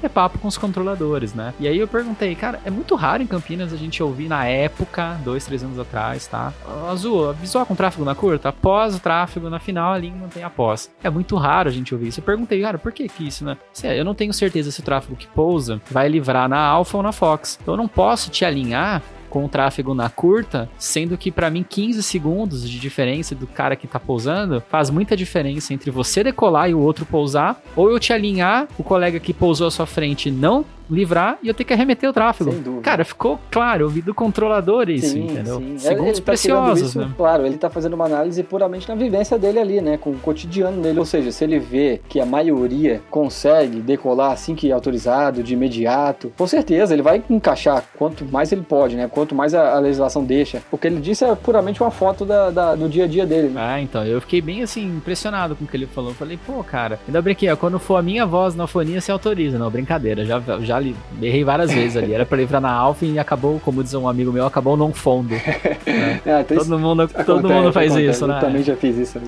ter 0.00 0.08
papo 0.08 0.38
com 0.38 0.48
os 0.48 0.58
controladores, 0.58 1.34
né? 1.34 1.54
E 1.58 1.66
aí 1.66 1.78
eu 1.78 1.88
perguntei, 1.88 2.34
cara, 2.34 2.60
é 2.64 2.70
muito 2.70 2.94
raro 2.94 3.22
em 3.22 3.26
Campinas 3.26 3.72
a 3.72 3.76
gente 3.76 4.02
ouvir 4.02 4.28
na 4.28 4.44
época, 4.44 5.18
dois, 5.24 5.44
três 5.44 5.62
anos 5.62 5.78
atrás, 5.78 6.26
tá? 6.26 6.52
Azul, 6.90 7.32
visual 7.34 7.64
com 7.66 7.74
tráfego 7.74 8.04
na 8.04 8.14
curta, 8.14 8.50
após 8.50 8.94
o 8.94 9.00
tráfego, 9.00 9.48
na 9.48 9.58
final 9.58 9.92
ali 9.92 10.10
não 10.10 10.28
tem 10.28 10.44
após. 10.44 10.90
É 11.02 11.10
muito 11.10 11.36
raro 11.36 11.68
a 11.68 11.72
gente 11.72 11.94
ouvir 11.94 12.08
isso. 12.08 12.20
Eu 12.20 12.24
perguntei, 12.24 12.60
cara, 12.60 12.78
por 12.78 12.92
que 12.92 13.08
que 13.08 13.26
isso, 13.26 13.44
né? 13.44 13.56
Eu 13.82 14.04
não 14.04 14.14
tenho 14.14 14.32
certeza 14.32 14.70
se 14.70 14.80
o 14.80 14.82
tráfego 14.82 15.16
que 15.16 15.26
pousa 15.26 15.80
vai 15.90 16.08
livrar 16.08 16.48
na 16.48 16.60
Alpha 16.60 16.96
ou 16.96 17.02
na 17.02 17.12
Fox. 17.12 17.58
Então 17.60 17.74
eu 17.74 17.78
não 17.78 17.88
posso 17.88 18.30
te 18.30 18.44
alinhar 18.44 19.02
com 19.36 19.44
o 19.44 19.48
tráfego 19.50 19.92
na 19.92 20.08
curta, 20.08 20.66
sendo 20.78 21.18
que 21.18 21.30
para 21.30 21.50
mim 21.50 21.62
15 21.62 22.02
segundos 22.02 22.66
de 22.66 22.80
diferença 22.80 23.34
do 23.34 23.46
cara 23.46 23.76
que 23.76 23.86
tá 23.86 24.00
pousando 24.00 24.62
faz 24.70 24.88
muita 24.88 25.14
diferença 25.14 25.74
entre 25.74 25.90
você 25.90 26.24
decolar 26.24 26.70
e 26.70 26.74
o 26.74 26.80
outro 26.80 27.04
pousar, 27.04 27.62
ou 27.76 27.90
eu 27.90 28.00
te 28.00 28.14
alinhar, 28.14 28.66
o 28.78 28.82
colega 28.82 29.20
que 29.20 29.34
pousou 29.34 29.66
à 29.66 29.70
sua 29.70 29.84
frente 29.84 30.30
não 30.30 30.64
livrar 30.90 31.38
e 31.42 31.48
eu 31.48 31.54
ter 31.54 31.64
que 31.64 31.72
arremeter 31.72 32.08
o 32.08 32.12
tráfego. 32.12 32.80
Cara, 32.82 33.04
ficou 33.04 33.38
claro, 33.50 33.84
eu 33.84 33.88
vi 33.88 34.00
do 34.00 34.14
controlador 34.14 34.88
isso, 34.88 35.08
sim, 35.08 35.24
entendeu? 35.24 35.58
Sim. 35.58 35.78
Segundos 35.78 36.18
tá 36.18 36.24
preciosos, 36.24 36.88
isso, 36.90 36.98
né? 36.98 37.10
Claro, 37.16 37.46
ele 37.46 37.56
tá 37.56 37.68
fazendo 37.68 37.94
uma 37.94 38.06
análise 38.06 38.42
puramente 38.42 38.88
na 38.88 38.94
vivência 38.94 39.38
dele 39.38 39.58
ali, 39.58 39.80
né? 39.80 39.96
Com 39.96 40.10
o 40.10 40.18
cotidiano 40.18 40.80
dele. 40.80 40.98
Ou 40.98 41.04
seja, 41.04 41.32
se 41.32 41.44
ele 41.44 41.58
vê 41.58 42.00
que 42.08 42.20
a 42.20 42.26
maioria 42.26 43.02
consegue 43.10 43.80
decolar 43.80 44.32
assim 44.32 44.54
que 44.54 44.70
é 44.70 44.72
autorizado, 44.72 45.42
de 45.42 45.54
imediato, 45.54 46.32
com 46.36 46.46
certeza 46.46 46.94
ele 46.94 47.02
vai 47.02 47.22
encaixar 47.28 47.84
quanto 47.96 48.24
mais 48.24 48.52
ele 48.52 48.62
pode, 48.62 48.96
né? 48.96 49.08
Quanto 49.08 49.34
mais 49.34 49.54
a, 49.54 49.76
a 49.76 49.78
legislação 49.78 50.24
deixa. 50.24 50.62
O 50.70 50.78
que 50.78 50.86
ele 50.86 51.00
disse 51.00 51.24
é 51.24 51.34
puramente 51.34 51.82
uma 51.82 51.90
foto 51.90 52.24
da, 52.24 52.50
da, 52.50 52.74
do 52.74 52.88
dia 52.88 53.04
a 53.04 53.08
dia 53.08 53.26
dele. 53.26 53.48
Né? 53.48 53.60
Ah, 53.60 53.80
então, 53.80 54.04
eu 54.04 54.20
fiquei 54.20 54.40
bem 54.40 54.62
assim, 54.62 54.84
impressionado 54.84 55.56
com 55.56 55.64
o 55.64 55.66
que 55.66 55.76
ele 55.76 55.86
falou. 55.86 56.10
Eu 56.10 56.14
falei, 56.14 56.38
pô, 56.46 56.62
cara, 56.62 56.98
ainda 57.06 57.20
brinquei, 57.20 57.54
quando 57.56 57.78
for 57.78 57.96
a 57.96 58.02
minha 58.02 58.26
voz 58.26 58.54
na 58.54 58.66
fonia, 58.66 59.00
se 59.00 59.10
autoriza. 59.10 59.58
Não, 59.58 59.70
brincadeira, 59.70 60.24
já, 60.24 60.40
já 60.60 60.75
já 60.76 60.80
li, 60.80 60.96
errei 61.20 61.44
várias 61.44 61.72
vezes 61.72 61.96
ali. 61.96 62.12
Era 62.12 62.26
pra 62.26 62.36
livrar 62.36 62.60
na 62.60 62.70
Alpha 62.70 63.04
e 63.04 63.18
acabou, 63.18 63.60
como 63.60 63.82
diz 63.82 63.94
um 63.94 64.08
amigo 64.08 64.32
meu, 64.32 64.46
acabou 64.46 64.76
não 64.76 64.92
fundo. 64.92 65.30
Né? 65.30 65.40
É, 66.26 66.40
então 66.40 66.56
todo 66.58 66.78
mundo, 66.78 67.02
acontece, 67.02 67.24
todo 67.24 67.48
mundo 67.48 67.72
faz 67.72 67.92
acontece, 67.92 68.10
isso, 68.10 68.26
né? 68.26 68.36
Eu 68.36 68.40
também 68.40 68.62
já 68.62 68.76
fiz 68.76 68.96
isso. 68.96 69.20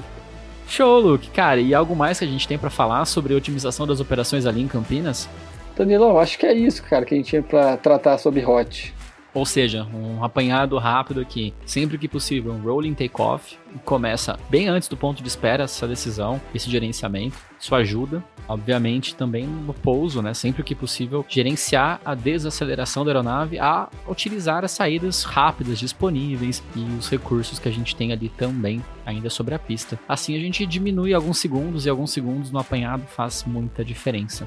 Show, 0.66 1.00
Luke. 1.00 1.30
Cara, 1.30 1.61
e 1.61 1.74
algo 1.74 1.94
mais 1.94 2.18
que 2.18 2.24
a 2.24 2.28
gente 2.28 2.46
tem 2.46 2.58
para 2.58 2.70
falar 2.70 3.04
sobre 3.04 3.32
a 3.32 3.37
otimização 3.37 3.87
das 3.87 4.00
operações 4.00 4.44
ali 4.44 4.61
em 4.61 4.66
Campinas? 4.66 5.28
Danilão, 5.76 6.18
acho 6.18 6.38
que 6.38 6.44
é 6.44 6.52
isso, 6.52 6.82
cara, 6.82 7.04
que 7.04 7.14
a 7.14 7.16
gente 7.16 7.28
tinha 7.28 7.42
para 7.42 7.76
tratar 7.76 8.18
sobre 8.18 8.44
hot. 8.44 8.92
Ou 9.32 9.46
seja, 9.46 9.87
um 9.94 10.24
apanhado 10.24 10.76
rápido 10.78 11.20
aqui. 11.20 11.54
Sempre 11.64 11.96
que 11.96 12.08
possível, 12.08 12.52
um 12.52 12.61
rolling 12.61 12.94
takeoff. 12.94 13.56
Começa 13.84 14.38
bem 14.50 14.68
antes 14.68 14.88
do 14.88 14.96
ponto 14.96 15.22
de 15.22 15.28
espera 15.28 15.64
essa 15.64 15.87
decisão, 15.87 16.40
esse 16.54 16.68
gerenciamento. 16.68 17.37
Isso 17.61 17.74
ajuda, 17.74 18.22
obviamente, 18.48 19.14
também 19.14 19.46
no 19.46 19.74
pouso, 19.74 20.22
né? 20.22 20.34
Sempre 20.34 20.62
que 20.62 20.74
possível, 20.74 21.24
gerenciar 21.28 22.00
a 22.04 22.14
desaceleração 22.14 23.04
da 23.04 23.11
aeronave 23.11 23.58
a 23.58 23.88
utilizar 24.08 24.64
as 24.64 24.72
saídas 24.72 25.24
rápidas 25.24 25.78
disponíveis 25.78 26.62
e 26.74 26.80
os 26.98 27.08
recursos 27.08 27.58
que 27.58 27.68
a 27.68 27.72
gente 27.72 27.94
tem 27.94 28.12
ali 28.12 28.28
também 28.30 28.82
ainda 29.04 29.30
sobre 29.30 29.54
a 29.54 29.58
pista. 29.58 29.98
Assim 30.08 30.37
a 30.37 30.40
gente 30.40 30.66
diminui 30.66 31.14
alguns 31.14 31.38
segundos 31.38 31.87
e 31.87 31.90
alguns 31.90 32.11
segundos 32.11 32.50
no 32.50 32.58
apanhado 32.58 33.04
faz 33.06 33.44
muita 33.44 33.84
diferença. 33.84 34.46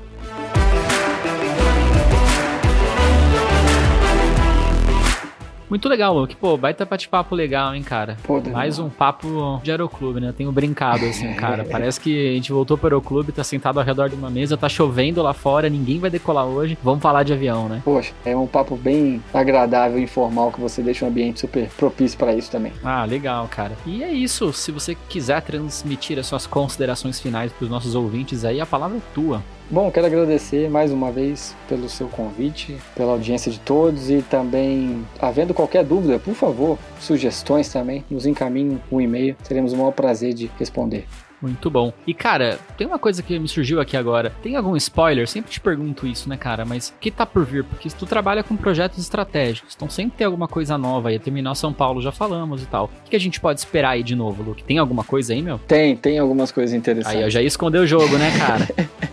Muito 5.71 5.87
legal, 5.87 6.13
Luke. 6.13 6.35
Pô, 6.35 6.57
baita 6.57 6.83
bate-papo 6.83 7.33
legal, 7.33 7.73
hein, 7.73 7.81
cara? 7.81 8.17
Pô. 8.23 8.41
Mais 8.51 8.77
um 8.77 8.89
papo 8.89 9.61
de 9.63 9.71
aeroclube, 9.71 10.19
né? 10.19 10.27
Eu 10.27 10.33
tenho 10.33 10.51
brincado, 10.51 11.05
assim, 11.05 11.31
cara. 11.39 11.63
Parece 11.63 11.97
que 11.97 12.31
a 12.31 12.33
gente 12.33 12.51
voltou 12.51 12.77
pro 12.77 12.87
aeroclube, 12.87 13.31
tá 13.31 13.41
sentado 13.41 13.79
ao 13.79 13.85
redor 13.85 14.09
de 14.09 14.15
uma 14.15 14.29
mesa, 14.29 14.57
tá 14.57 14.67
chovendo 14.67 15.21
lá 15.21 15.31
fora, 15.33 15.69
ninguém 15.69 15.97
vai 15.97 16.09
decolar 16.09 16.45
hoje. 16.45 16.77
Vamos 16.83 17.01
falar 17.01 17.23
de 17.23 17.31
avião, 17.31 17.69
né? 17.69 17.81
Poxa, 17.85 18.11
é 18.25 18.35
um 18.35 18.47
papo 18.47 18.75
bem 18.75 19.23
agradável 19.33 19.97
e 19.97 20.03
informal 20.03 20.51
que 20.51 20.59
você 20.59 20.81
deixa 20.81 21.05
um 21.05 21.07
ambiente 21.07 21.39
super 21.39 21.69
propício 21.69 22.17
para 22.17 22.35
isso 22.35 22.51
também. 22.51 22.73
Ah, 22.83 23.05
legal, 23.05 23.47
cara. 23.49 23.71
E 23.85 24.03
é 24.03 24.11
isso. 24.11 24.51
Se 24.51 24.73
você 24.73 24.93
quiser 25.07 25.41
transmitir 25.41 26.19
as 26.19 26.27
suas 26.27 26.45
considerações 26.45 27.17
finais 27.17 27.49
pros 27.53 27.69
nossos 27.69 27.95
ouvintes 27.95 28.43
aí, 28.43 28.59
a 28.59 28.65
palavra 28.65 28.97
é 28.97 29.01
tua. 29.15 29.41
Bom, 29.71 29.89
quero 29.89 30.05
agradecer 30.05 30.69
mais 30.69 30.91
uma 30.91 31.13
vez 31.13 31.55
pelo 31.69 31.87
seu 31.87 32.09
convite, 32.09 32.75
pela 32.93 33.13
audiência 33.13 33.49
de 33.49 33.57
todos 33.57 34.09
e 34.09 34.21
também, 34.21 35.07
havendo 35.17 35.53
qualquer 35.53 35.85
dúvida, 35.85 36.19
por 36.19 36.33
favor, 36.33 36.77
sugestões 36.99 37.69
também, 37.69 38.03
nos 38.11 38.25
encaminhem 38.25 38.81
um 38.91 38.99
e-mail, 38.99 39.33
teremos 39.47 39.71
o 39.71 39.77
maior 39.77 39.93
prazer 39.93 40.33
de 40.33 40.51
responder. 40.59 41.07
Muito 41.41 41.69
bom. 41.69 41.91
E, 42.05 42.13
cara, 42.13 42.59
tem 42.77 42.85
uma 42.85 42.99
coisa 42.99 43.23
que 43.23 43.37
me 43.39 43.47
surgiu 43.47 43.79
aqui 43.81 43.97
agora. 43.97 44.31
Tem 44.43 44.55
algum 44.55 44.75
spoiler? 44.75 45.27
Sempre 45.27 45.51
te 45.51 45.59
pergunto 45.59 46.05
isso, 46.05 46.29
né, 46.29 46.37
cara? 46.37 46.63
Mas 46.65 46.89
o 46.89 46.93
que 46.99 47.09
tá 47.09 47.25
por 47.25 47.43
vir? 47.45 47.63
Porque 47.63 47.89
tu 47.89 48.05
trabalha 48.05 48.43
com 48.43 48.55
projetos 48.55 48.99
estratégicos, 48.99 49.73
então 49.75 49.89
sempre 49.89 50.17
tem 50.17 50.25
alguma 50.25 50.47
coisa 50.47 50.77
nova 50.77 51.09
aí. 51.09 51.15
A 51.15 51.19
Terminal 51.19 51.55
São 51.55 51.73
Paulo 51.73 52.01
já 52.01 52.11
falamos 52.11 52.61
e 52.61 52.65
tal. 52.67 52.89
O 53.05 53.09
que 53.09 53.15
a 53.15 53.19
gente 53.19 53.39
pode 53.39 53.59
esperar 53.59 53.91
aí 53.91 54.03
de 54.03 54.15
novo, 54.15 54.43
Luke? 54.43 54.63
Tem 54.63 54.77
alguma 54.77 55.03
coisa 55.03 55.33
aí, 55.33 55.41
meu? 55.41 55.59
Tem, 55.67 55.95
tem 55.95 56.19
algumas 56.19 56.51
coisas 56.51 56.75
interessantes. 56.75 57.17
Aí 57.17 57.23
eu 57.23 57.29
já 57.29 57.41
ia 57.41 57.47
esconder 57.47 57.79
o 57.79 57.87
jogo, 57.87 58.17
né, 58.17 58.31
cara? 58.37 58.67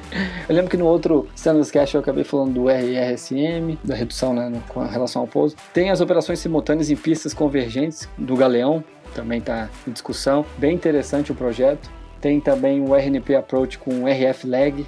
Eu 0.49 0.55
lembro 0.55 0.71
que 0.71 0.77
no 0.79 0.87
outro 0.87 1.29
Standards 1.37 1.71
Cash 1.71 1.93
eu 1.93 2.01
acabei 2.01 2.25
falando 2.25 2.55
do 2.55 2.71
RRSM, 2.71 3.79
da 3.85 3.95
redução 3.95 4.33
né, 4.33 4.49
no- 4.49 4.61
com 4.63 4.81
relação 4.87 5.21
ao 5.23 5.29
pouso. 5.29 5.55
Tem 5.75 5.91
as 5.91 6.01
operações 6.01 6.39
simultâneas 6.39 6.91
em 6.91 6.97
pistas 6.97 7.35
convergentes 7.35 8.09
do 8.17 8.35
Galeão, 8.35 8.83
também 9.15 9.39
está 9.39 9.69
em 9.87 9.91
discussão. 9.93 10.47
Bem 10.57 10.75
interessante 10.75 11.31
o 11.31 11.35
projeto. 11.35 11.91
Tem 12.21 12.41
também 12.41 12.81
o 12.81 12.95
RNP 12.95 13.35
Approach 13.37 13.79
com 13.79 14.07
RF 14.07 14.47
Lag, 14.47 14.85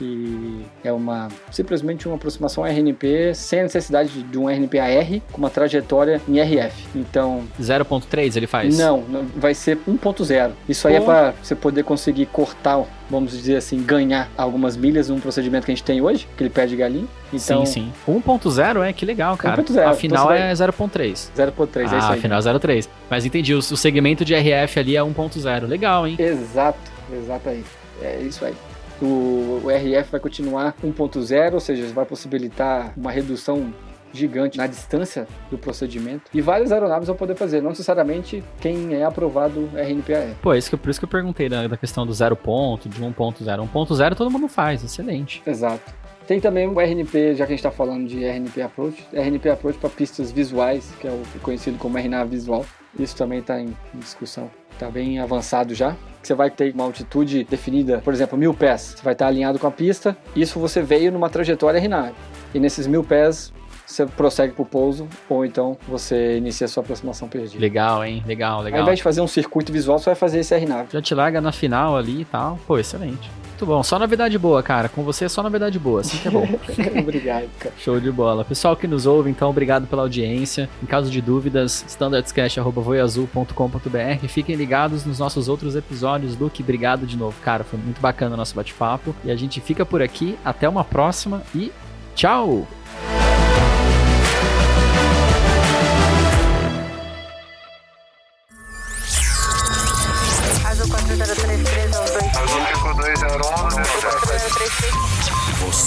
que 0.00 0.64
é 0.82 0.90
uma 0.90 1.28
simplesmente 1.50 2.06
uma 2.08 2.16
aproximação 2.16 2.64
RNP 2.64 3.34
sem 3.34 3.60
a 3.60 3.62
necessidade 3.64 4.22
de 4.22 4.38
um 4.38 4.48
RNP 4.48 4.78
AR 4.78 5.20
com 5.30 5.36
uma 5.38 5.50
trajetória 5.50 6.22
em 6.26 6.40
RF. 6.40 6.88
Então, 6.94 7.42
0.3 7.60 8.34
ele 8.36 8.46
faz? 8.46 8.78
não, 8.78 9.04
vai 9.36 9.52
ser 9.54 9.76
1.0. 9.86 10.52
Isso 10.66 10.88
aí 10.88 10.94
é 10.94 11.00
Pô. 11.00 11.04
para 11.06 11.34
você 11.42 11.54
poder 11.54 11.82
conseguir 11.84 12.24
cortar, 12.26 12.82
vamos 13.10 13.32
dizer 13.32 13.56
assim, 13.56 13.82
ganhar 13.82 14.30
algumas 14.38 14.74
milhas 14.74 15.10
num 15.10 15.20
procedimento 15.20 15.66
que 15.66 15.72
a 15.72 15.74
gente 15.74 15.84
tem 15.84 16.00
hoje, 16.00 16.26
que 16.34 16.42
ele 16.42 16.50
pede 16.50 16.74
galinha. 16.76 17.06
Então, 17.30 17.66
sim, 17.66 17.92
sim. 18.06 18.12
1.0 18.12 18.82
é 18.88 18.92
que 18.94 19.04
legal, 19.04 19.36
cara. 19.36 19.62
1.0, 19.62 19.84
Afinal 19.86 20.32
então 20.32 20.32
é 20.32 20.52
0.3. 20.52 21.28
0.3 21.36 21.80
é 21.80 21.84
isso 21.84 21.94
Ah, 21.94 22.10
aí. 22.12 22.18
afinal 22.18 22.38
é 22.38 22.42
0.3. 22.42 22.88
Mas 23.10 23.26
entendi, 23.26 23.54
o 23.54 23.60
segmento 23.62 24.24
de 24.24 24.34
RF 24.34 24.80
ali 24.80 24.96
é 24.96 25.00
1.0. 25.00 25.66
Legal, 25.66 26.06
hein? 26.08 26.16
Exato, 26.18 26.78
exato 27.12 27.48
aí. 27.50 27.62
É 28.02 28.18
isso 28.22 28.42
aí. 28.46 28.54
O, 29.00 29.62
o 29.64 29.70
RF 29.70 30.10
vai 30.10 30.20
continuar 30.20 30.74
1.0, 30.84 31.54
ou 31.54 31.60
seja, 31.60 31.86
vai 31.92 32.04
possibilitar 32.04 32.92
uma 32.96 33.10
redução 33.10 33.72
gigante 34.12 34.58
na 34.58 34.66
distância 34.66 35.26
do 35.50 35.58
procedimento. 35.58 36.30
E 36.34 36.40
várias 36.40 36.72
aeronaves 36.72 37.06
vão 37.06 37.16
poder 37.16 37.34
fazer, 37.34 37.60
não 37.60 37.70
necessariamente 37.70 38.42
quem 38.60 38.94
é 38.94 39.04
aprovado 39.04 39.70
RNPAR. 39.74 40.34
Pô, 40.42 40.54
isso 40.54 40.70
que, 40.70 40.76
por 40.76 40.90
isso 40.90 40.98
que 40.98 41.04
eu 41.04 41.08
perguntei 41.08 41.48
da, 41.48 41.66
da 41.66 41.76
questão 41.76 42.06
do 42.06 42.12
0 42.12 42.36
ponto, 42.36 42.88
de 42.88 43.00
1.0. 43.00 43.44
1.0 43.44 44.14
todo 44.16 44.30
mundo 44.30 44.48
faz, 44.48 44.82
excelente. 44.84 45.42
Exato. 45.46 46.00
Tem 46.26 46.40
também 46.40 46.68
o 46.68 46.78
RNP, 46.78 47.34
já 47.34 47.44
que 47.44 47.52
a 47.52 47.56
gente 47.56 47.66
está 47.66 47.72
falando 47.72 48.06
de 48.06 48.24
RNP 48.24 48.62
Approach, 48.62 49.04
RNP 49.12 49.50
Approach 49.50 49.78
para 49.78 49.90
pistas 49.90 50.30
visuais, 50.30 50.92
que 51.00 51.08
é 51.08 51.10
o 51.10 51.22
conhecido 51.40 51.76
como 51.76 51.98
RNAV 51.98 52.30
visual. 52.30 52.64
Isso 52.98 53.16
também 53.16 53.40
está 53.40 53.60
em 53.60 53.76
discussão, 53.94 54.50
está 54.72 54.88
bem 54.90 55.18
avançado 55.18 55.74
já. 55.74 55.96
Você 56.22 56.34
vai 56.34 56.50
ter 56.50 56.72
uma 56.74 56.84
altitude 56.84 57.44
definida, 57.44 57.98
por 57.98 58.12
exemplo, 58.12 58.36
mil 58.38 58.52
pés. 58.52 58.94
Você 58.96 59.02
vai 59.02 59.14
estar 59.14 59.26
alinhado 59.26 59.58
com 59.58 59.66
a 59.66 59.70
pista. 59.70 60.16
Isso 60.36 60.58
você 60.60 60.82
veio 60.82 61.10
numa 61.10 61.28
trajetória 61.30 61.80
RNAV. 61.80 62.12
E 62.54 62.60
nesses 62.60 62.86
mil 62.86 63.02
pés 63.02 63.52
você 63.86 64.06
prossegue 64.06 64.52
para 64.52 64.62
o 64.62 64.66
pouso, 64.66 65.08
ou 65.28 65.44
então 65.44 65.76
você 65.88 66.38
inicia 66.38 66.66
a 66.66 66.68
sua 66.68 66.82
aproximação 66.82 67.26
perdida. 67.28 67.60
Legal, 67.60 68.04
hein? 68.04 68.22
Legal, 68.24 68.58
Ao 68.58 68.62
legal. 68.62 68.82
invés 68.82 68.98
de 68.98 69.02
fazer 69.02 69.20
um 69.20 69.26
circuito 69.26 69.72
visual, 69.72 69.98
você 69.98 70.06
vai 70.06 70.14
fazer 70.14 70.38
esse 70.40 70.56
RNAV. 70.56 70.88
Já 70.92 71.02
te 71.02 71.12
larga 71.12 71.40
na 71.40 71.50
final 71.50 71.96
ali 71.96 72.20
e 72.20 72.24
tal. 72.24 72.58
Pô, 72.68 72.78
excelente. 72.78 73.28
Muito 73.60 73.66
bom. 73.66 73.82
Só 73.82 73.98
novidade 73.98 74.38
boa, 74.38 74.62
cara. 74.62 74.88
Com 74.88 75.02
você 75.02 75.26
é 75.26 75.28
só 75.28 75.42
novidade 75.42 75.78
boa. 75.78 76.00
Assim 76.00 76.16
que 76.16 76.28
é 76.28 76.30
bom. 76.30 76.48
Obrigado, 76.98 77.50
cara. 77.58 77.74
Show 77.78 78.00
de 78.00 78.10
bola. 78.10 78.42
Pessoal 78.42 78.74
que 78.74 78.88
nos 78.88 79.04
ouve, 79.04 79.28
então, 79.28 79.50
obrigado 79.50 79.86
pela 79.86 80.00
audiência. 80.00 80.66
Em 80.82 80.86
caso 80.86 81.10
de 81.10 81.20
dúvidas, 81.20 81.84
standardscast.voiazul.com.br. 81.86 84.26
Fiquem 84.28 84.56
ligados 84.56 85.04
nos 85.04 85.18
nossos 85.18 85.46
outros 85.46 85.76
episódios. 85.76 86.38
Luke, 86.38 86.62
obrigado 86.62 87.06
de 87.06 87.18
novo, 87.18 87.38
cara. 87.42 87.62
Foi 87.62 87.78
muito 87.78 88.00
bacana 88.00 88.32
o 88.34 88.38
nosso 88.38 88.54
bate-papo. 88.54 89.14
E 89.22 89.30
a 89.30 89.36
gente 89.36 89.60
fica 89.60 89.84
por 89.84 90.00
aqui. 90.00 90.38
Até 90.42 90.66
uma 90.66 90.82
próxima 90.82 91.42
e 91.54 91.70
tchau! 92.14 92.66